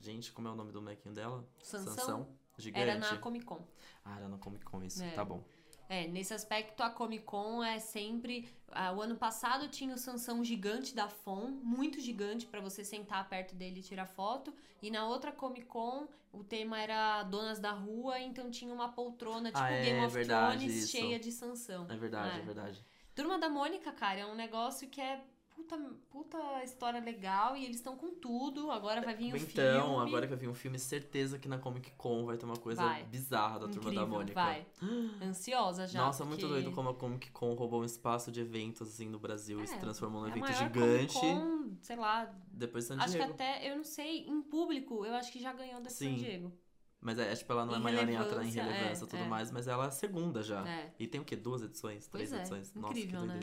[0.00, 1.44] Gente, como é o nome do molequinho dela?
[1.62, 2.28] Sansão?
[2.56, 2.88] Gigante.
[2.88, 3.60] Era na Comic Con.
[4.04, 5.02] Ah, era na Comic Con isso.
[5.02, 5.10] É.
[5.10, 5.42] Tá bom.
[5.88, 8.48] É, nesse aspecto a Comic Con é sempre.
[8.70, 13.28] ah, o ano passado tinha o Sansão gigante da FON, muito gigante pra você sentar
[13.28, 14.52] perto dele e tirar foto.
[14.82, 19.50] E na outra Comic Con o tema era Donas da Rua, então tinha uma poltrona
[19.50, 20.92] tipo Ah, é, Game of verdade, Thrones isso.
[20.92, 21.86] cheia de Sansão.
[21.88, 22.44] É verdade, é, É.
[22.44, 22.84] verdade.
[23.14, 25.22] Turma da Mônica, cara, é um negócio que é
[25.54, 25.78] puta,
[26.10, 28.70] puta história legal e eles estão com tudo.
[28.70, 30.08] Agora vai vir o então, filme.
[30.08, 32.82] agora que eu vi um filme, certeza que na Comic Con vai ter uma coisa
[32.82, 33.04] Vai.
[33.04, 34.34] bizarra da Turma da Incrível, Mônica.
[34.34, 34.66] Vai.
[35.22, 36.00] Ansiosa já.
[36.00, 39.18] Nossa, muito porque doido como a Comic Con roubou um espaço de eventos assim no
[39.18, 41.14] Brasil e se É, transformou num é a evento maior gigante.
[41.14, 43.32] Comic Con, sei lá, Depois de San acho que Diego.
[43.32, 46.14] até, eu não sei, em público, eu acho que já ganhou da San.
[46.14, 46.52] Diego.
[47.00, 49.28] Mas é, tipo, ela não é maior em atra em relevância, e é, tudo é.
[49.28, 50.66] mais, mas ela é a segunda já.
[50.66, 50.94] É.
[50.98, 51.36] E tem o quê?
[51.36, 52.06] Duas edições?
[52.08, 52.74] Três é, edições?
[52.74, 53.40] Nossa, incrível, que né?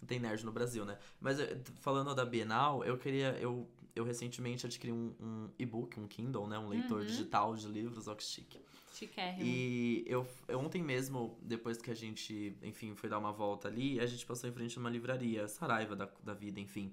[0.00, 0.98] Não tem nerd no Brasil, né?
[1.20, 3.36] Mas eh, falando da Bienal, eu queria.
[3.40, 6.58] Eu, eu recentemente adquiri um, um e-book, um Kindle, né?
[6.58, 7.06] Um leitor Uhum.
[7.06, 8.58] digital de livros, ó que chique.
[8.94, 9.42] Chiquérrimo.
[9.44, 14.00] E eu, eu ontem mesmo, depois que a gente, enfim, foi dar uma volta ali,
[14.00, 16.92] a gente passou em frente a uma livraria, Saraiva da, da vida, enfim.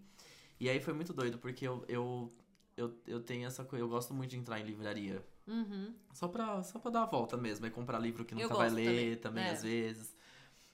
[0.59, 2.33] E aí foi muito doido, porque eu, eu,
[2.75, 5.23] eu, eu tenho essa coisa, eu gosto muito de entrar em livraria.
[5.47, 5.93] Uhum.
[6.13, 9.19] Só pra, só pra dar a volta mesmo, e comprar livro que nunca vai ler
[9.19, 9.51] também, é.
[9.51, 10.16] às vezes.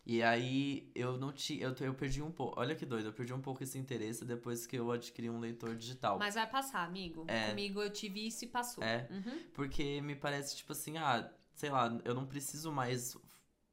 [0.06, 1.66] E aí eu não tinha.
[1.66, 2.60] Eu, eu perdi um pouco.
[2.60, 5.76] Olha que doido, eu perdi um pouco esse interesse depois que eu adquiri um leitor
[5.76, 6.20] digital.
[6.20, 7.24] Mas vai passar, amigo.
[7.28, 7.50] É.
[7.50, 8.84] Comigo eu tive isso e passou.
[8.84, 9.08] É.
[9.10, 9.40] Uhum.
[9.54, 13.18] Porque me parece, tipo assim, ah, sei lá, eu não preciso mais.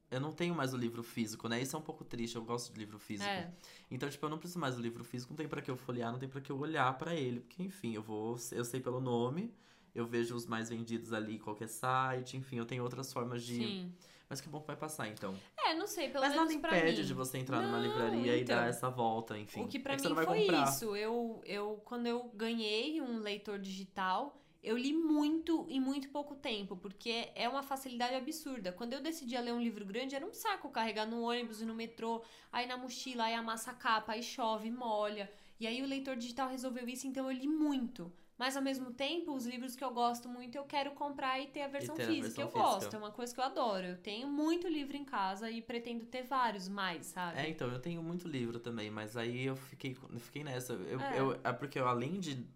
[0.08, 1.60] Eu não tenho mais o livro físico, né?
[1.60, 3.28] Isso é um pouco triste, eu gosto de livro físico.
[3.28, 3.52] É.
[3.90, 6.10] Então, tipo, eu não preciso mais do livro físico, não tem pra que eu folhear,
[6.10, 7.40] não tem pra que eu olhar pra ele.
[7.40, 8.36] Porque, enfim, eu vou.
[8.52, 9.52] Eu sei pelo nome,
[9.94, 13.56] eu vejo os mais vendidos ali em qualquer site, enfim, eu tenho outras formas de.
[13.56, 13.92] Sim.
[14.30, 15.34] Mas que bom que vai passar, então.
[15.58, 17.06] É, não sei, pelo Mas menos nada pra impede mim.
[17.08, 18.54] de você entrar numa Não, livraria e então.
[18.56, 19.64] dar essa volta, enfim.
[19.64, 20.68] O que pra é que mim foi comprar.
[20.68, 20.94] isso.
[20.94, 26.76] Eu, eu, quando eu ganhei um leitor digital, eu li muito em muito pouco tempo,
[26.76, 28.70] porque é uma facilidade absurda.
[28.70, 31.74] Quando eu decidia ler um livro grande, era um saco carregar no ônibus e no
[31.74, 32.22] metrô,
[32.52, 35.28] aí na mochila, aí amassa a capa, aí chove, molha.
[35.58, 38.12] E aí o leitor digital resolveu isso, então eu li muito.
[38.40, 41.60] Mas ao mesmo tempo, os livros que eu gosto muito, eu quero comprar e ter
[41.60, 42.22] a versão ter a física.
[42.22, 42.68] versão eu física.
[42.70, 43.86] gosto, é uma coisa que eu adoro.
[43.86, 47.38] Eu tenho muito livro em casa e pretendo ter vários mais, sabe?
[47.38, 50.72] É, então, eu tenho muito livro também, mas aí eu fiquei, fiquei nessa.
[50.72, 51.20] Eu, É.
[51.20, 52.46] eu- é porque eu, além de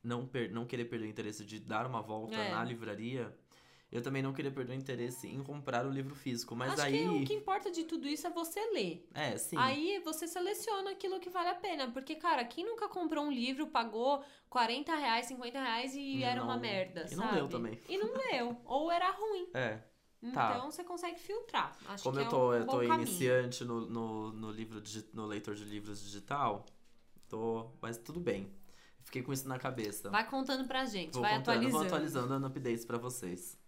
[0.00, 2.52] não, per, não querer perder o interesse de dar uma volta É.
[2.52, 3.36] na livraria,
[3.92, 6.98] Eu também não queria perder o interesse em comprar o livro físico, mas Acho aí.
[7.02, 9.06] que o que importa de tudo isso é você ler.
[9.12, 9.54] É, sim.
[9.58, 11.90] Aí você seleciona aquilo que vale a pena.
[11.90, 16.42] Porque, cara, quem nunca comprou um livro, pagou 40 reais, 50 reais e E era
[16.42, 17.78] uma não- merda, e não leu também.
[17.86, 18.56] E não leu.
[18.64, 19.50] Ou era ruim.
[19.52, 19.78] É.
[20.32, 20.54] Tá.
[20.56, 21.76] Então você consegue filtrar.
[21.88, 24.80] Acho Como que eu é tô, um eu tô iniciante no, no, no livro
[25.12, 26.64] no leitor de livros digital,
[27.28, 27.70] tô.
[27.82, 28.50] Mas tudo bem.
[29.02, 30.08] Fiquei com isso na cabeça.
[30.10, 31.78] Vai contando pra gente, Vou vai contando, atualizando.
[31.78, 33.60] Vou atualizando, dando updates pra vocês.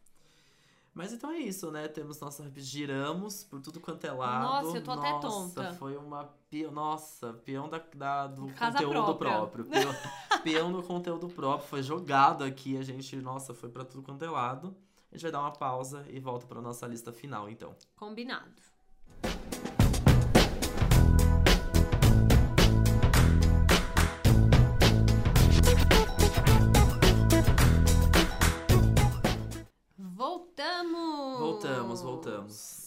[0.95, 1.89] Mas então é isso, né?
[1.89, 2.49] Temos nossa.
[2.55, 4.45] Giramos por tudo quanto é lado.
[4.65, 5.75] Nossa, eu tô até Nossa, tonta.
[5.75, 6.31] foi uma.
[6.73, 9.65] Nossa, peão da, da- do Casa conteúdo própria.
[9.65, 9.65] próprio.
[9.65, 9.93] Peão,
[10.45, 11.69] peão do conteúdo próprio.
[11.69, 12.77] Foi jogado aqui.
[12.79, 14.77] A gente, nossa, foi pra tudo quanto é lado.
[15.11, 17.75] A gente vai dar uma pausa e volta pra nossa lista final, então.
[17.97, 18.63] Combinado.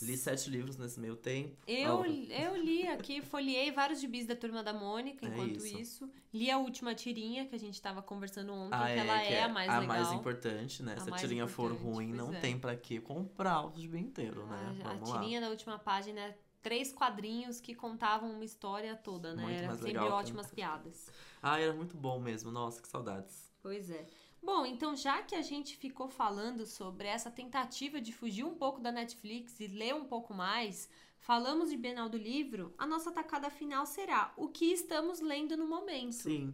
[0.07, 1.55] Li sete livros nesse meio tempo.
[1.67, 5.77] Eu, Ah, eu li aqui, folheei vários gibis da Turma da Mônica É enquanto isso.
[5.77, 6.09] isso.
[6.33, 9.43] Li a última tirinha que a gente tava conversando ontem, Ah, que ela que é,
[9.43, 9.95] a mais a legal.
[9.97, 10.95] mais importante, né?
[10.97, 12.39] A Se a tirinha for ruim, não é.
[12.39, 14.77] tem pra que comprar o gibi inteiro, né?
[14.85, 15.19] A, a Vamos lá.
[15.19, 19.43] tirinha da última página é três quadrinhos que contavam uma história toda, né?
[19.43, 21.07] Muito Era sempre legal ótimas piadas.
[21.41, 22.49] Ah, era muito bom mesmo.
[22.51, 23.51] Nossa, que saudades.
[23.61, 24.05] Pois é.
[24.47, 28.79] Bom, então já que a gente ficou falando sobre essa tentativa de fugir um pouco
[28.79, 30.89] da Netflix e ler um pouco mais,
[31.19, 35.67] falamos de Bienal do Livro, a nossa tacada final será o que estamos lendo no
[35.67, 36.13] momento.
[36.13, 36.53] Sim.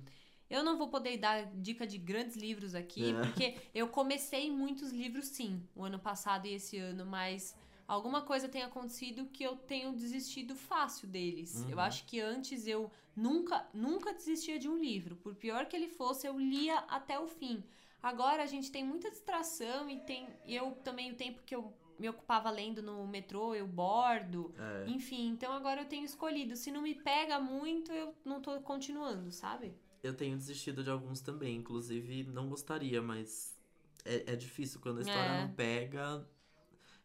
[0.50, 3.22] Eu não vou poder dar dica de grandes livros aqui, É.
[3.22, 7.56] porque eu comecei muitos livros sim, o ano passado e esse ano, mas
[7.88, 11.58] alguma coisa tem acontecido que eu tenho desistido fácil deles.
[11.58, 11.70] Uhum.
[11.70, 15.16] Eu acho que antes eu nunca, nunca desistia de um livro.
[15.18, 17.64] Por pior que ele fosse, eu lia até o fim.
[18.04, 22.10] Agora a gente tem muita distração e tem eu também o tempo que eu me
[22.10, 24.90] ocupava lendo no metrô, eu bordo, É.
[24.90, 26.56] enfim, então agora eu tenho escolhido.
[26.58, 29.74] Se não me pega muito, eu não tô continuando, sabe?
[30.04, 31.56] Eu tenho desistido de alguns também.
[31.56, 33.58] Inclusive, não gostaria, mas
[34.04, 34.82] é, é difícil.
[34.82, 35.42] Quando a história É.
[35.46, 36.28] não pega,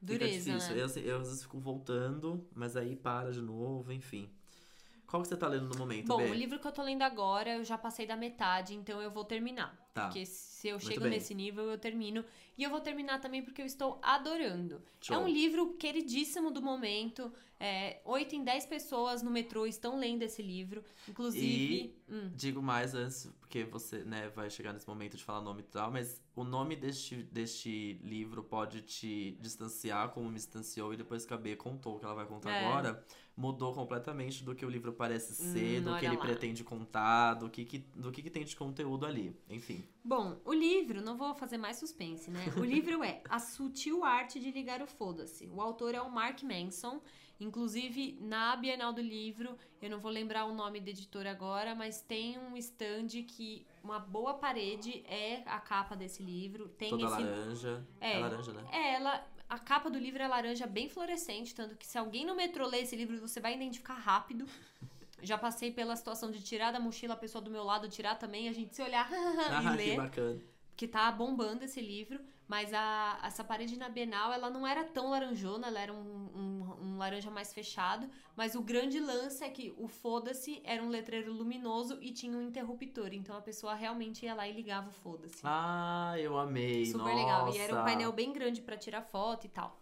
[0.03, 0.75] Dureza, fica difícil.
[0.75, 0.81] né?
[0.81, 4.29] Eu, assim, eu às vezes fico voltando, mas aí para de novo, enfim.
[5.07, 6.31] Qual que você tá lendo no momento, Bom, Bê?
[6.31, 9.25] o livro que eu tô lendo agora, eu já passei da metade, então eu vou
[9.25, 9.88] terminar.
[9.99, 10.07] Tá.
[10.07, 11.11] Porque se eu Muito chego bem.
[11.11, 12.25] nesse nível, eu termino.
[12.57, 14.83] E eu vou terminar também porque eu estou adorando.
[15.01, 15.17] Show.
[15.17, 17.33] É um livro queridíssimo do momento.
[17.61, 20.83] É, 8 em 10 pessoas no metrô estão lendo esse livro.
[21.09, 21.95] Inclusive.
[22.09, 25.65] hum, Digo mais antes, porque você né, vai chegar nesse momento de falar nome e
[25.65, 31.27] tal, mas o nome deste, deste livro pode te distanciar, como me distanciou, e depois
[31.27, 32.65] que a B contou o que ela vai contar É.
[32.65, 33.05] agora,
[33.39, 36.21] mudou completamente do que o livro parece ser, Hum, do que ele lá.
[36.23, 39.33] pretende contar, do que, que, do que, que tem de conteúdo ali.
[39.49, 39.85] Enfim.
[40.05, 42.45] Bom, o livro, não vou fazer mais suspense, né?
[42.59, 45.47] O livro é A Sutil Arte de Ligar o Foda-se.
[45.47, 47.01] O autor é o Mark Manson.
[47.41, 52.01] Inclusive, na Bienal do Livro, eu não vou lembrar o nome da editora agora, mas
[52.01, 56.69] tem um stand que uma boa parede é a capa desse livro.
[56.71, 57.87] Tem Toda esse laranja.
[58.01, 58.15] É.
[58.15, 58.65] É laranja, né?
[58.73, 59.25] é, ela.
[59.49, 62.83] A capa do livro é laranja bem fluorescente, tanto que se alguém no metrô ler
[62.83, 64.47] esse livro, você vai identificar rápido.
[65.23, 68.49] Já passei pela situação de tirar da mochila a pessoa do meu lado, tirar também,
[68.49, 69.15] a gente se olhar e
[69.51, 70.41] Ah, que ler, bacana.
[70.77, 72.21] que tá bombando esse livro.
[72.47, 76.58] Mas a, essa parede na Bienal, ela não era tão laranjona, ela era um, um
[76.99, 78.09] laranja mais fechado.
[78.37, 82.43] Mas o grande lance é que o foda-se era um letreiro luminoso e tinha um
[82.43, 83.11] interruptor.
[83.13, 85.41] Então a pessoa realmente ia lá e ligava o foda-se.
[85.45, 86.87] Ah, eu amei.
[86.87, 87.49] Super legal.
[87.55, 87.89] E era um nossa.
[87.89, 89.81] painel bem grande pra tirar foto e tal.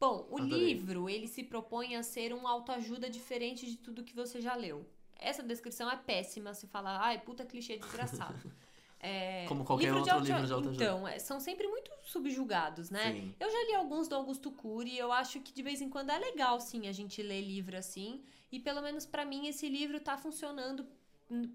[0.00, 0.74] Bom, o Adorei.
[0.74, 4.84] livro, ele se propõe a ser um autoajuda diferente de tudo que você já leu.
[5.16, 8.34] Essa descrição é péssima, se fala, ai, puta clichê desgraçado.
[9.04, 10.84] É, Como qualquer livro outro livro de autoajuda.
[10.84, 13.12] Então, é, são sempre muito subjugados, né?
[13.12, 13.34] Sim.
[13.40, 16.10] Eu já li alguns do Augusto Cury e eu acho que de vez em quando
[16.10, 18.22] é legal, sim, a gente ler livro assim.
[18.52, 20.86] E pelo menos pra mim esse livro tá funcionando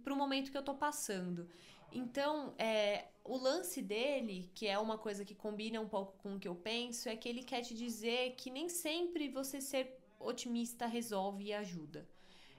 [0.04, 1.48] pro momento que eu tô passando.
[1.89, 6.39] Então, é, o lance dele, que é uma coisa que combina um pouco com o
[6.39, 10.86] que eu penso, é que ele quer te dizer que nem sempre você ser otimista
[10.86, 12.06] resolve e ajuda.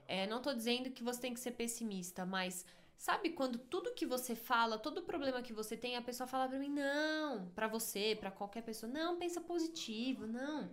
[0.07, 2.65] É, não tô dizendo que você tem que ser pessimista, mas
[2.99, 6.59] sabe quando tudo que você fala, todo problema que você tem, a pessoa fala pra
[6.59, 10.69] mim, não, pra você, pra qualquer pessoa, não, pensa positivo, não.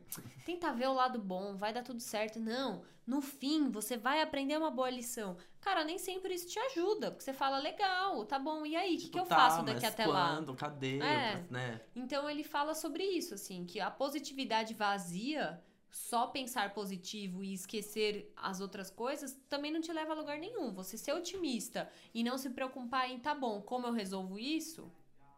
[0.46, 2.84] Tenta ver o lado bom, vai dar tudo certo, não.
[3.06, 5.38] No fim, você vai aprender uma boa lição.
[5.62, 9.00] Cara, nem sempre isso te ajuda, porque você fala, legal, tá bom, e aí, o
[9.00, 10.34] que, que eu Tá, faço daqui até lá?
[10.36, 10.56] quando?
[10.56, 10.98] Cadê?
[11.00, 11.46] É.
[11.50, 11.82] Né?
[11.96, 15.64] Então ele fala sobre isso, assim, que a positividade vazia,
[15.96, 20.74] só pensar positivo e esquecer as outras coisas, também não te leva a lugar nenhum.
[20.74, 24.92] Você ser otimista e não se preocupar em, tá bom, como eu resolvo isso,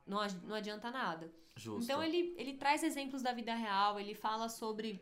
[0.04, 1.32] não, não adianta nada.
[1.56, 1.84] Justo.
[1.84, 5.00] Então ele, ele traz exemplos da vida real, ele fala sobre.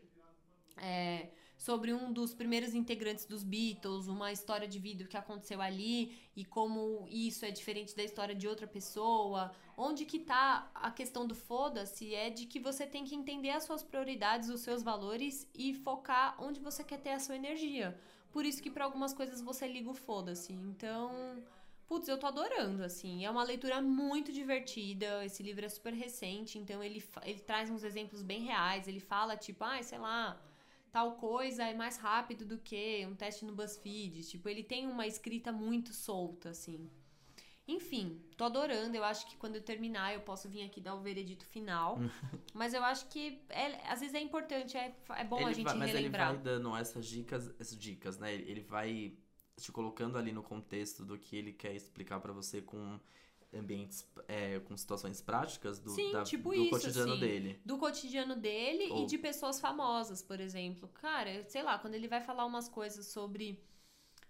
[0.75, 6.17] é, sobre um dos primeiros integrantes dos Beatles, uma história de vida que aconteceu ali
[6.35, 9.51] e como isso é diferente da história de outra pessoa.
[9.77, 13.63] Onde que tá a questão do foda-se é de que você tem que entender as
[13.63, 17.99] suas prioridades, os seus valores e focar onde você quer ter a sua energia.
[18.31, 20.51] Por isso que para algumas coisas você liga o foda-se.
[20.51, 21.41] Então,
[21.87, 23.25] Putz, eu tô adorando, assim.
[23.25, 25.23] É uma leitura muito divertida.
[25.23, 28.87] Esse livro é super recente, então ele, ele traz uns exemplos bem reais.
[28.87, 30.41] Ele fala, tipo, ah, sei lá,
[30.95, 34.23] tal coisa é mais rápido do que um teste no BuzzFeed.
[34.31, 36.89] Tipo, ele tem uma escrita muito solta, assim.
[37.67, 38.95] Enfim, tô adorando.
[38.95, 41.97] Eu acho que quando eu terminar eu posso vir aqui dar o veredito final.
[42.53, 45.65] Mas eu acho que é- às vezes é importante, é, é bom Ele a gente
[45.65, 46.29] vai- mas relembrar.
[46.29, 48.33] ele vai dando essas dicas, essas dicas, né?
[48.33, 49.17] Ele vai
[49.57, 52.97] te colocando ali no contexto do que ele quer explicar pra você com
[53.55, 57.19] ambientes, é, com situações práticas do, Sim, da- tipo do isso, cotidiano assim.
[57.21, 57.59] dele.
[57.65, 60.87] do cotidiano dele Ou- e de pessoas famosas, por exemplo.
[60.89, 63.59] Cara, sei lá, quando ele vai falar umas coisas sobre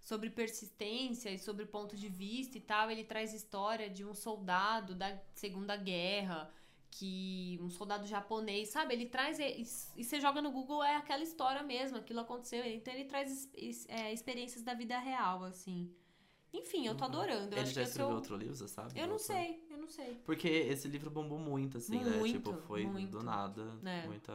[0.01, 4.93] sobre persistência e sobre ponto de vista e tal, ele traz história de um soldado
[4.93, 6.53] da Segunda Guerra,
[6.91, 8.93] que um soldado japonês, sabe?
[8.93, 9.63] Ele traz e,
[9.97, 12.63] e você joga no Google é aquela história mesmo, aquilo aconteceu.
[12.65, 13.49] Então ele traz
[13.87, 15.91] é, experiências da vida real, assim.
[16.57, 17.47] Enfim, eu tô adorando.
[17.53, 18.99] Eu ele acho já que escreveu eu, outro livro, você sabe?
[18.99, 20.15] eu não sei, eu não sei.
[20.25, 22.17] Porque esse livro bombou muito, assim, né?
[22.17, 23.11] Muito, Tipo, foi muito.
[23.11, 23.77] do nada.
[23.83, 24.05] É.
[24.05, 24.33] Muita.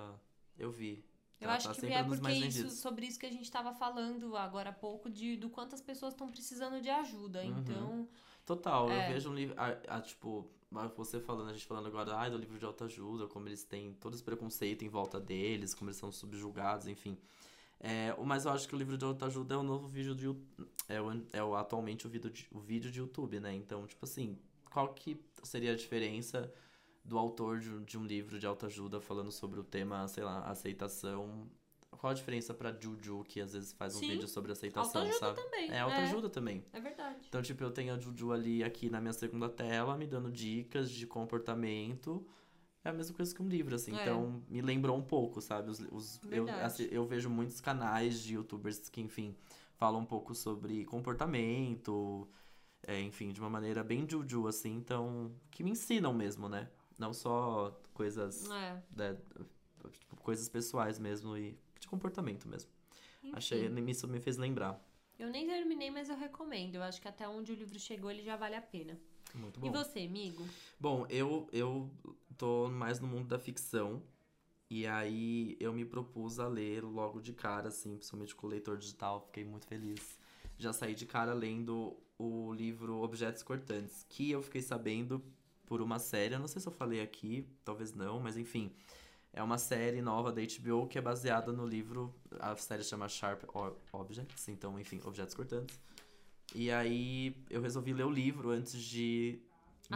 [0.59, 1.05] Eu vi.
[1.41, 4.37] Eu Tá- acho tá que é porque isso, sobre isso que a gente tava falando
[4.37, 7.43] agora há pouco, de do quanto as pessoas estão precisando de ajuda.
[7.43, 7.59] Uhum.
[7.59, 8.09] Então,
[8.45, 9.09] Total, É.
[9.09, 9.55] eu vejo um livro.
[9.57, 10.51] A, a, tipo,
[10.97, 14.15] você falando, a gente falando agora ai, do livro de autoajuda, como eles têm todo
[14.15, 17.17] esse preconceito em volta deles, como eles são subjugados, enfim.
[17.81, 20.27] É, o- mas eu acho que o livro de autoajuda é o novo vídeo de
[20.89, 23.55] é, o, é o, atualmente o vídeo, de, o vídeo de YouTube, né?
[23.55, 24.39] Então, tipo assim,
[24.71, 26.53] qual que seria a diferença
[27.05, 30.41] do autor de, um- de um livro de autoajuda falando sobre o tema, sei lá,
[30.45, 31.49] aceitação?
[31.93, 34.09] Qual a diferença pra Juju, que às vezes faz um Sim.
[34.09, 35.43] vídeo sobre aceitação, autoajuda sabe?
[35.43, 35.71] também.
[35.71, 36.65] É autoajuda também.
[36.73, 37.19] É, é verdade.
[37.29, 40.91] Então, tipo, eu tenho a Juju ali aqui na minha segunda tela, me dando dicas
[40.91, 42.27] de comportamento.
[42.85, 43.95] É a mesma coisa que um livro, assim.
[43.97, 44.01] É.
[44.03, 45.71] Então, me lembrou um pouco, sabe?
[45.71, 49.37] Os, os- eu, assim, eu vejo muitos canais de youtubers que, enfim,
[49.77, 52.27] falam um pouco sobre comportamento,
[52.83, 54.75] é, enfim, de uma maneira bem Juju, assim.
[54.77, 56.71] Então, que me ensinam mesmo, né?
[56.99, 58.83] Não só coisas, É.
[58.97, 59.17] né,
[59.93, 62.71] tipo, coisas pessoais mesmo e de comportamento mesmo.
[63.23, 64.83] Enfim, Achei, isso me fez lembrar.
[65.19, 66.77] Eu nem terminei, mas eu recomendo.
[66.77, 68.99] Eu acho que até onde o livro chegou, ele já vale a pena.
[69.35, 69.67] Muito bom.
[69.67, 70.43] E você, amigo?
[70.79, 71.91] Bom, eu, eu
[72.41, 74.03] tô mais no mundo da ficção.
[74.71, 78.79] E aí eu me propus a ler logo de cara, assim, principalmente com o leitor
[78.79, 79.21] digital.
[79.21, 80.19] Fiquei muito feliz.
[80.57, 85.23] Já saí de cara lendo o livro Objetos Cortantes, que eu fiquei sabendo
[85.67, 86.35] por uma série.
[86.35, 88.73] Eu não sei se eu falei aqui, talvez não, mas enfim.
[89.33, 92.15] É uma série nova da HBO que é baseada no livro.
[92.39, 93.43] A série chama Sharp
[93.93, 95.79] Objects, então, enfim, Objetos Cortantes.
[96.55, 99.41] E aí eu resolvi ler o livro antes de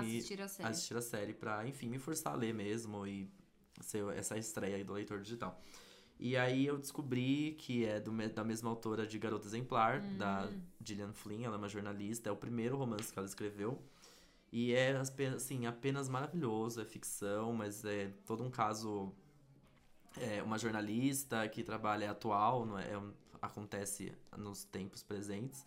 [0.01, 0.69] Assistir a série.
[0.69, 3.31] assistir a série pra, enfim, me forçar a ler mesmo e
[3.81, 5.61] ser essa estreia aí do leitor digital.
[6.19, 10.49] E aí eu descobri que é do da mesma autora de Garota Exemplar, da
[10.83, 13.83] Gillian Flynn, ela é uma jornalista, é o primeiro romance que ela escreveu.
[14.53, 14.97] E é,
[15.35, 19.13] assim, apenas maravilhoso, é ficção, mas é todo um caso...
[20.17, 23.03] É uma jornalista que trabalha atual, não é, é
[23.43, 25.67] acontece nos tempos presentes.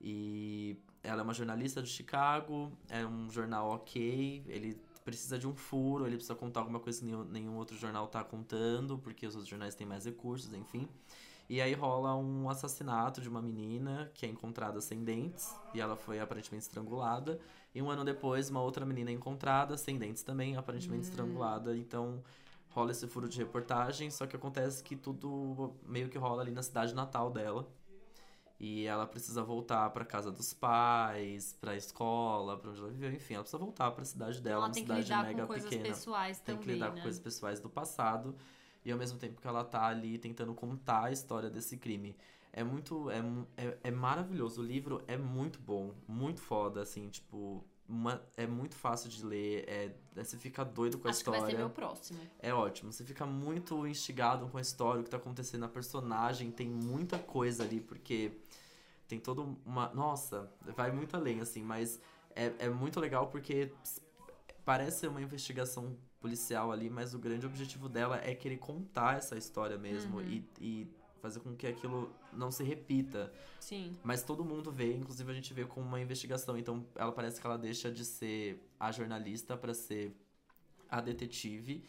[0.00, 5.54] E ela é uma jornalista de Chicago, é um jornal ok, ele precisa de um
[5.54, 9.34] furo, ele precisa contar alguma coisa que nenhum, nenhum outro jornal tá contando, porque os
[9.34, 10.88] outros jornais têm mais recursos, enfim.
[11.48, 15.94] E aí rola um assassinato de uma menina que é encontrada sem dentes, e ela
[15.94, 17.38] foi aparentemente estrangulada.
[17.74, 21.76] E um ano depois, uma outra menina é encontrada, sem dentes também, aparentemente estrangulada.
[21.76, 22.22] Então
[22.70, 26.62] rola esse furo de reportagem, só que acontece que tudo meio que rola ali na
[26.62, 27.68] cidade natal dela.
[28.66, 33.34] E ela precisa voltar pra casa dos pais, pra escola, pra onde ela viveu, enfim,
[33.34, 35.68] ela precisa voltar pra cidade dela, ela uma tem que cidade lidar mega com coisas
[35.68, 35.88] pequena.
[35.90, 36.96] pessoais Tem também, que lidar né?
[36.96, 38.34] com coisas pessoais do passado
[38.82, 42.16] e ao mesmo tempo que ela tá ali tentando contar a história desse crime.
[42.54, 43.10] É muito.
[43.10, 43.18] É,
[43.58, 44.62] é, é maravilhoso.
[44.62, 47.62] O livro é muito bom, muito foda, assim, tipo.
[47.88, 51.22] Uma- é muito fácil de ler, é, é- você fica doido com a Acho que
[51.22, 51.40] história.
[51.42, 52.18] vai ser meu próximo.
[52.38, 52.92] É ótimo.
[52.92, 57.18] Você fica muito instigado com a história, o que tá acontecendo, a personagem, tem muita
[57.18, 58.32] coisa ali, porque
[59.06, 59.92] tem toda uma.
[59.92, 62.00] Nossa, vai muito além, assim, mas
[62.34, 63.70] é, é muito legal porque
[64.64, 69.36] parece ser uma investigação policial ali, mas o grande objetivo dela é querer contar essa
[69.36, 70.24] história mesmo Uhum.
[70.24, 70.88] e, e
[71.24, 73.32] fazer com que aquilo não se repita.
[73.58, 73.96] Sim.
[74.04, 76.58] Mas todo mundo vê, inclusive a gente vê como uma investigação.
[76.58, 80.14] Então ela parece que ela deixa de ser a jornalista pra ser
[80.86, 81.82] a detetive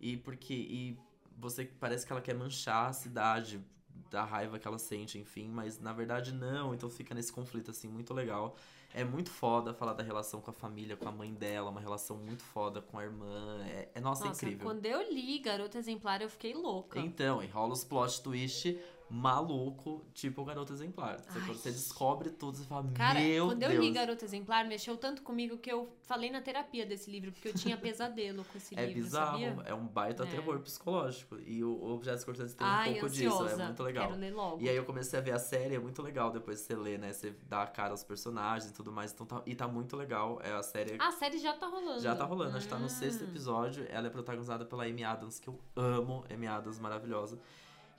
[0.00, 0.98] e porque e
[1.38, 3.64] você parece que ela quer manchar a cidade
[4.10, 7.86] da raiva que ela sente, enfim, mas na verdade não, então fica nesse conflito assim
[7.86, 8.56] muito legal.
[8.92, 12.16] É muito foda falar da relação com a família, com a mãe dela, uma relação
[12.16, 13.64] muito foda com a irmã.
[13.66, 14.66] É, é nossa, Nossa, incrível.
[14.66, 16.98] quando eu li Garota Exemplar, eu fiquei louca.
[16.98, 18.76] Então, e rola os plot twist
[19.10, 21.20] maluco, tipo Garota Exemplar.
[21.28, 23.72] Você, você descobre tudo, você fala, Cara, meu quando Deus.
[23.74, 27.48] eu li Garota Exemplar, mexeu tanto comigo que eu falei na terapia desse livro, porque
[27.48, 29.62] eu tinha pesadelo com esse É livro, bizarro, sabia?
[29.66, 30.26] é um baita É.
[30.26, 31.36] terror psicológico.
[31.46, 33.44] E o Objetos Cortantes tem um Ai, pouco ansiosa.
[33.48, 34.08] disso, é muito legal.
[34.08, 34.62] Quero ler logo.
[34.62, 36.98] E aí eu comecei a ver a série, é muito legal depois de você ler,
[36.98, 37.12] né?
[37.12, 39.12] Você dá a cara aos personagens e tudo mais.
[39.12, 40.40] Então tá, e tá muito legal.
[40.42, 40.96] É a série.
[40.98, 42.00] Ah, a série já tá rolando.
[42.00, 43.28] Já tá rolando, acho que tá no sexto Hum.
[43.28, 43.86] episódio.
[43.88, 46.24] Ela é protagonizada pela Amy Adams, que eu amo.
[46.32, 47.38] Amy Adams, maravilhosa.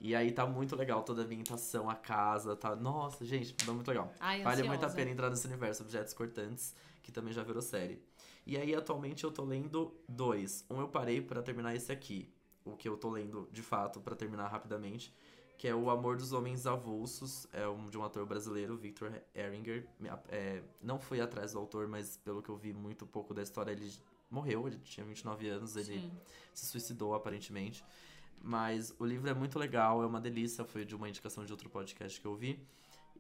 [0.04, 2.76] E aí tá muito legal toda a ambientação, a casa, tá.
[2.76, 4.12] Nossa, gente, tá muito legal.
[4.20, 6.74] Ai, Vale muito a pena entrar nesse universo Objetos Cortantes,
[7.04, 8.02] que também já virou série.
[8.44, 10.66] E aí, atualmente, eu tô lendo dois.
[10.72, 12.28] Um eu parei pra terminar esse aqui.
[12.66, 15.14] O que eu tô lendo, de fato, pra terminar rapidamente.
[15.56, 17.46] Que é O Amor dos Homens Avulsos.
[17.54, 19.88] É um de um ator brasileiro, Victor Eringer.
[20.30, 23.72] É, não fui atrás do autor, mas pelo que eu vi muito pouco da história,
[23.72, 23.94] ele
[24.32, 24.66] morreu.
[24.66, 26.12] Ele tinha 29 anos, ele Sim.
[26.56, 27.86] se suicidou, aparentemente.
[28.44, 30.66] Mas o livro é muito legal, é uma delícia.
[30.66, 32.60] Foi de uma indicação de outro podcast que eu vi.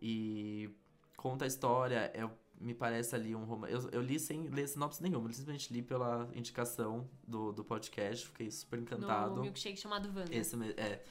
[0.01, 0.69] E
[1.15, 2.28] conta a história, é,
[2.59, 3.74] me parece ali um romance.
[3.74, 8.26] Eu, eu li sem ler sinopse nenhuma, eu simplesmente li pela indicação do, do podcast,
[8.28, 9.36] fiquei super encantado.
[9.36, 10.36] No milkshake chamado Wanda.
[10.36, 11.03] Esse é.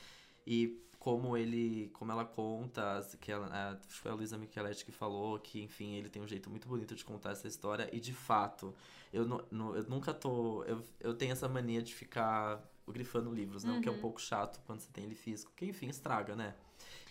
[0.47, 4.93] E como ele, como ela conta, que ela, acho que foi a Luísa Micheletti que
[4.93, 7.89] falou que, enfim, ele tem um jeito muito bonito de contar essa história.
[7.93, 8.75] E de fato,
[9.13, 10.63] eu, nu- eu nunca tô.
[10.65, 12.63] Eu, eu tenho essa mania de ficar
[12.93, 13.81] grifando livros, não?
[13.81, 14.01] Que é um Uhum.
[14.01, 16.55] pouco chato quando você tem ele físico, porque enfim, estraga, né?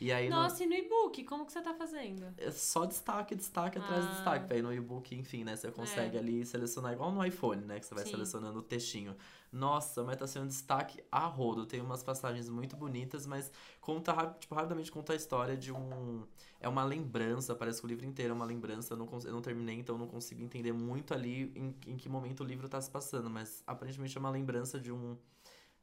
[0.02, 1.24] E aí no- Nossa, e no e-book?
[1.26, 2.34] Como que você tá fazendo?
[2.38, 4.14] é só destaque, destaque atrás de Ah.
[4.16, 4.54] destaque.
[4.54, 5.56] Aí no e-book, enfim, né?
[5.56, 6.20] Você consegue É.
[6.20, 7.80] ali selecionar igual no iPhone, né?
[7.80, 8.12] Que você vai Sim.
[8.12, 9.16] selecionando o textinho.
[9.52, 11.66] Nossa, mas tá sendo destaque a rodo.
[11.66, 13.52] Tem umas passagens muito bonitas, mas
[13.82, 16.24] conta, tipo, rapidamente conta a história de um.
[16.60, 18.94] É uma lembrança, parece que o livro inteiro é uma lembrança.
[18.94, 21.96] Eu não, cons- eu não terminei, então eu não consigo entender muito ali em, em
[21.98, 23.30] que momento o livro tá se passando.
[23.30, 25.16] Mas aparentemente é uma lembrança de um.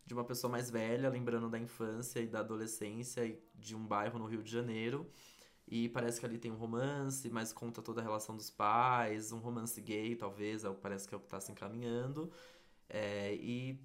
[0.06, 4.18] De uma pessoa mais velha, lembrando da infância e da adolescência e de um bairro
[4.18, 5.10] no Rio de Janeiro.
[5.68, 9.38] E parece que ali tem um romance, mas conta toda a relação dos pais, um
[9.38, 12.30] romance gay, talvez, é parece que é o que tá se encaminhando.
[12.88, 13.80] É, e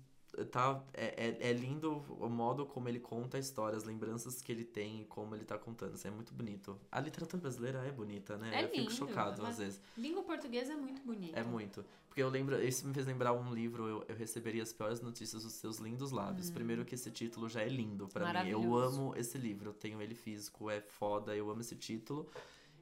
[0.51, 4.51] tá, é, é, é lindo o modo como ele conta a história, as lembranças que
[4.51, 5.93] ele tem e como ele tá contando.
[5.93, 6.79] Assim, é muito bonito.
[6.91, 8.51] A literatura brasileira é bonita, né?
[8.53, 9.81] É eu fico lindo, chocado mas- às vezes.
[9.97, 11.39] Língua portuguesa é muito bonita.
[11.39, 11.83] É muito.
[12.07, 15.43] Porque eu lembro, isso me fez lembrar um livro, eu, eu receberia as piores notícias
[15.43, 16.49] dos seus lindos lábios.
[16.49, 18.49] Primeiro que esse título já é lindo pra mim.
[18.49, 18.75] Eu Hum.
[18.75, 22.27] Amo esse livro, eu tenho ele físico, é foda, eu amo esse título.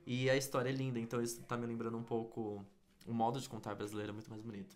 [0.05, 2.65] E a história é linda, então isso tá me lembrando um pouco.
[3.05, 4.75] O modo de contar brasileiro é muito mais bonito.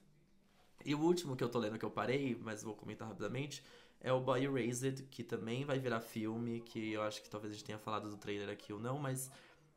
[0.86, 3.64] E o último que eu tô lendo que eu parei, mas vou comentar rapidamente,
[4.02, 7.56] é o Boy Erased, que também vai virar filme, que eu acho que talvez a
[7.56, 9.32] gente tenha falado do trailer aqui ou não, mas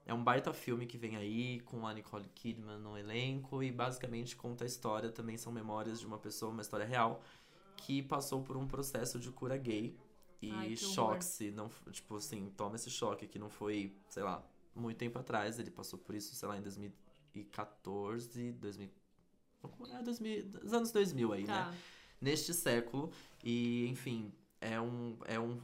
[0.05, 4.37] é um baita filme que vem aí, com a Nicole Kidman no elenco, e basicamente
[4.37, 7.23] conta a história, também são memórias de uma pessoa, uma história real,
[7.77, 9.97] que passou por um processo de cura gay.
[10.43, 14.45] E choque-se, não, tipo assim, toma esse choque, que não foi, sei lá,
[14.75, 18.91] muito tempo atrás, ele passou por isso, sei lá, em 2014, 2000,
[19.93, 21.47] é, 2000 dos anos 2000 aí, né?
[21.53, 21.75] Tá.
[22.21, 23.11] neste século.
[23.45, 25.61] E, enfim, é um, é um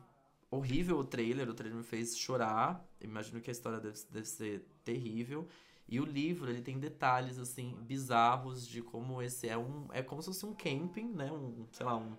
[0.50, 1.48] horrível o trailer.
[1.48, 2.86] O trailer me fez chorar.
[3.00, 5.46] Imagino que a história deve, deve ser terrível.
[5.88, 9.86] E o livro, ele tem detalhes, assim, bizarros de como esse é um...
[9.92, 11.30] É como se fosse um camping, né?
[11.30, 12.16] Um, sei lá, um...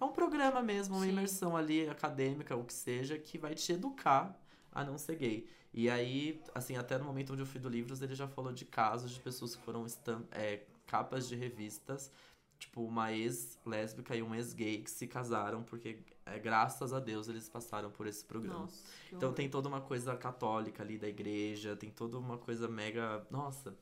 [0.00, 1.12] É um programa mesmo, uma Sim.
[1.12, 4.38] imersão ali acadêmica, o que seja, que vai te educar
[4.72, 5.48] a não ser gay.
[5.72, 8.64] E aí, assim, até no momento onde eu fui do livros, ele já falou de
[8.64, 12.10] casos de pessoas que foram estam- é, capas de revistas
[12.58, 17.48] tipo, uma ex-lésbica e um ex-gay que se casaram porque, é, graças a Deus, eles
[17.48, 18.60] passaram por esse programa.
[18.60, 23.26] Nossa, Então tem toda uma coisa católica ali da igreja, tem toda uma coisa mega.
[23.30, 23.76] Nossa,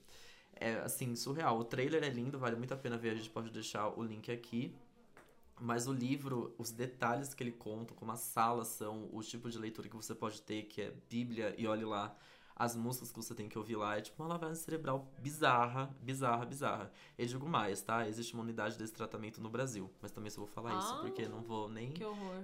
[0.54, 1.58] é assim, surreal.
[1.58, 4.30] O trailer é lindo, vale muito a pena ver, a gente pode deixar o link
[4.30, 4.74] aqui.
[5.60, 9.58] Mas o livro, os detalhes que ele conta, como as salas são, o tipo de
[9.58, 12.16] leitura que você pode ter, que é Bíblia, e olhe lá,
[12.54, 16.44] as músicas que você tem que ouvir lá, é tipo uma lavagem cerebral bizarra, bizarra,
[16.44, 16.92] bizarra.
[17.16, 18.06] Eu digo mais, tá?
[18.08, 21.26] Existe uma unidade desse tratamento no Brasil, mas também só vou falar isso, Ah, porque
[21.28, 21.92] não vou nem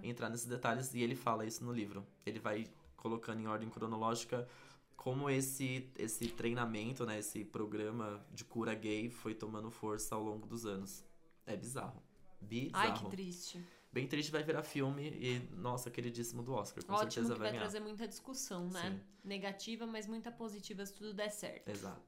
[0.03, 2.07] entrar nesses detalhes e ele fala isso no livro.
[2.25, 4.49] Ele vai colocando em ordem cronológica
[4.97, 10.47] como esse esse treinamento, né, esse programa de cura gay foi tomando força ao longo
[10.47, 11.05] dos anos.
[11.47, 12.03] É bizarro.
[12.41, 12.85] Bizarro.
[12.85, 13.65] Ai, que triste.
[13.91, 17.51] Bem triste vai virar filme e nossa, queridíssimo do Oscar, com Ótimo certeza vai vai
[17.53, 17.62] ganhar.
[17.62, 18.91] trazer muita discussão, né?
[18.91, 19.01] Sim.
[19.24, 21.68] Negativa, mas muita positiva se tudo der certo.
[21.68, 22.03] Exato.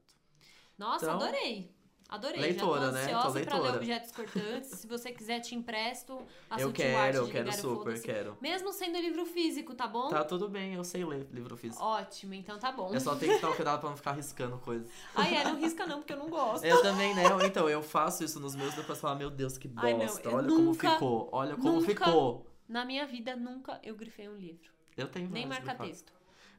[0.77, 1.75] Nossa, Então- adorei.
[2.11, 3.03] Adorei, Leitora, já tô né?
[3.03, 4.69] ansiosa Tô pra ler objetos cortantes.
[4.71, 8.37] Se você quiser, te empresto a eu quero, Arte eu quero super, quero.
[8.41, 10.09] Mesmo sendo livro físico, tá bom?
[10.09, 11.81] Tá tudo bem, eu sei ler livro físico.
[11.81, 12.93] Ótimo, então tá bom.
[12.93, 14.89] Eu só tenho que tomar cuidado pra não ficar riscando coisas.
[15.15, 16.65] Ai, é, não risca não, porque eu não gosto.
[16.65, 17.23] Eu também, né?
[17.45, 19.87] Então, eu faço isso nos meus, depois falar, meu Deus, que bosta.
[19.87, 21.29] Ai, não, olha nunca, como ficou.
[21.31, 22.45] Olha como nunca ficou.
[22.67, 24.69] Na minha vida, nunca eu grifei um livro.
[24.97, 26.11] Eu tenho Nem marca-texto.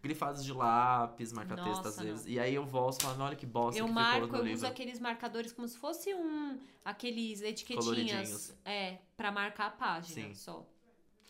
[0.03, 2.27] Grifados de lápis, marca-texto às Nossa, vezes.
[2.27, 4.99] E aí eu volto e falo, olha que bosta Eu que marco, eu uso aqueles
[4.99, 6.59] marcadores como se fosse um.
[6.85, 8.53] aqueles etiquetinhas.
[8.65, 10.35] É, pra marcar a página Sim.
[10.35, 10.67] só.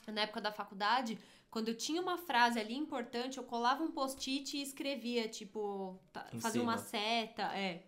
[0.06, 1.18] Na época da faculdade,
[1.50, 6.00] quando eu tinha uma frase ali importante, eu colava um post-it e escrevia, tipo,
[6.40, 7.84] fazia uma seta, é.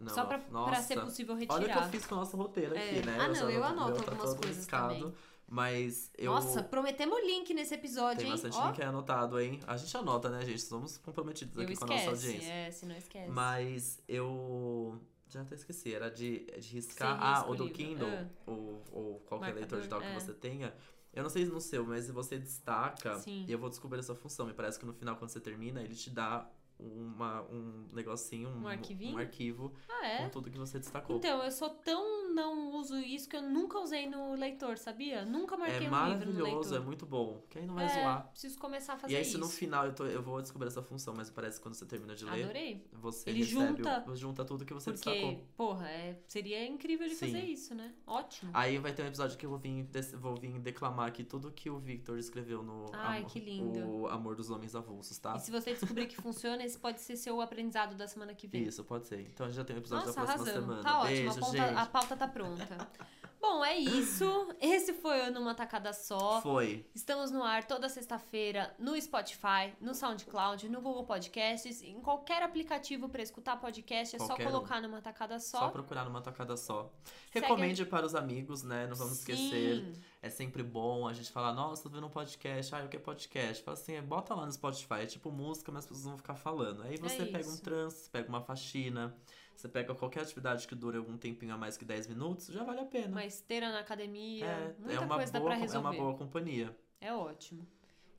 [0.00, 0.70] Não, só pra, nossa.
[0.70, 1.54] pra ser possível retirar.
[1.56, 3.02] Olha o que eu fiz com o nosso roteiro aqui, É.
[3.04, 3.18] né?
[3.20, 5.14] Ah, não, eu o anoto algumas coisas riscado, também.
[5.52, 6.32] Mas eu.
[6.32, 8.32] Nossa, prometemos link nesse episódio, Tem hein?
[8.32, 9.60] bastante Ó, link aí anotado, hein?
[9.66, 10.62] A gente anota, né, gente?
[10.62, 12.26] Somos comprometidos eu aqui com a nossa esquece.
[12.26, 12.50] audiência.
[12.52, 13.30] É, se não esquece.
[13.30, 14.98] Mas eu.
[15.28, 17.18] Já até esqueci, era de, de riscar.
[17.20, 17.76] Ah, o do livro.
[17.78, 18.26] Kindle, Ah.
[18.46, 20.14] ou, ou qualquer leitor Marcador, digital que é.
[20.14, 20.74] você tenha.
[21.12, 23.44] Eu não sei no seu, mas se você destaca, Sim.
[23.46, 24.46] e eu vou descobrir essa função.
[24.46, 26.48] Me parece que no final, quando você termina, ele te dá
[26.86, 29.14] uma, um negocinho, um, Um arquivinho?
[29.14, 30.18] um arquivo Ah, é?
[30.24, 31.16] com tudo que você destacou.
[31.16, 35.24] Então, eu sou tão não uso isso que eu nunca usei no leitor, sabia?
[35.24, 36.86] Nunca marquei é um livro no maravilhoso, é leitor.
[36.86, 37.42] muito bom.
[37.50, 38.28] Que aí não vai É, zoar.
[38.30, 39.32] preciso começar a fazer E aí, isso.
[39.32, 41.84] se no final eu, tô, eu vou descobrir essa função, mas parece que quando você
[41.86, 42.86] termina de ler, Adorei.
[42.92, 45.44] você Ele recebe, junta- o- junta tudo que você Porque, destacou.
[45.56, 47.26] porra, é, seria incrível de Sim.
[47.26, 47.92] fazer isso, né?
[48.06, 48.50] Ótimo.
[48.54, 49.86] Aí vai ter um episódio que eu vou vir,
[50.18, 53.78] vou vir declamar aqui tudo que o Victor escreveu no Ai, Amor- que lindo.
[53.86, 55.36] o Amor dos Homens Avulsos, tá?
[55.36, 58.62] E se você descobrir que funciona, esse pode ser seu aprendizado da semana que vem.
[58.64, 59.20] Isso, pode ser.
[59.20, 60.82] Então a gente já tem um episódio Nossa, da próxima semana.
[60.82, 61.78] Tá ótimo, Beijo, a, ponta- gente.
[61.78, 62.88] a pauta tá pronta.
[63.40, 64.54] Bom, é isso.
[64.60, 66.40] Esse foi o Numa Tacada Só.
[66.40, 66.86] Foi.
[66.94, 73.08] Estamos no ar toda sexta-feira no Spotify, no SoundCloud, no Google Podcasts, em qualquer aplicativo
[73.08, 74.52] para escutar podcast, é Qualquer só um.
[74.52, 75.68] colocar numa tacada Só, só.
[75.70, 76.88] procurar numa tacada só.
[77.32, 78.86] Segue Recomende para os amigos, né?
[78.86, 79.92] Não vamos esquecer.
[80.24, 82.72] É sempre bom a gente falar, nossa, tô vendo um podcast.
[82.72, 83.60] Ah, o que é podcast?
[83.64, 85.00] Fala assim, é, bota lá no Spotify.
[85.00, 86.82] É tipo música, mas as pessoas vão ficar falando.
[86.84, 89.12] Aí você pega um É trânsito, pega uma faxina,
[89.56, 92.80] você pega qualquer atividade que dure algum tempinho a mais que 10 minutos, já vale
[92.80, 93.08] a pena.
[93.08, 95.88] Uma esteira na academia, é, muita é uma coisa dá boa, pra é resolver.
[95.88, 96.76] uma boa companhia.
[97.00, 97.66] É ótimo.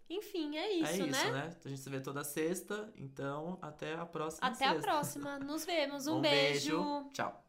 [0.10, 1.32] Enfim, é isso, é isso, né?
[1.32, 1.58] né?
[1.64, 4.82] A gente se vê toda sexta, então até a próxima Até a sexta.
[4.92, 5.40] próxima.
[5.40, 6.06] Nos vemos.
[6.14, 6.84] Um, um beijo.
[6.84, 7.10] beijo.
[7.14, 7.43] Tchau.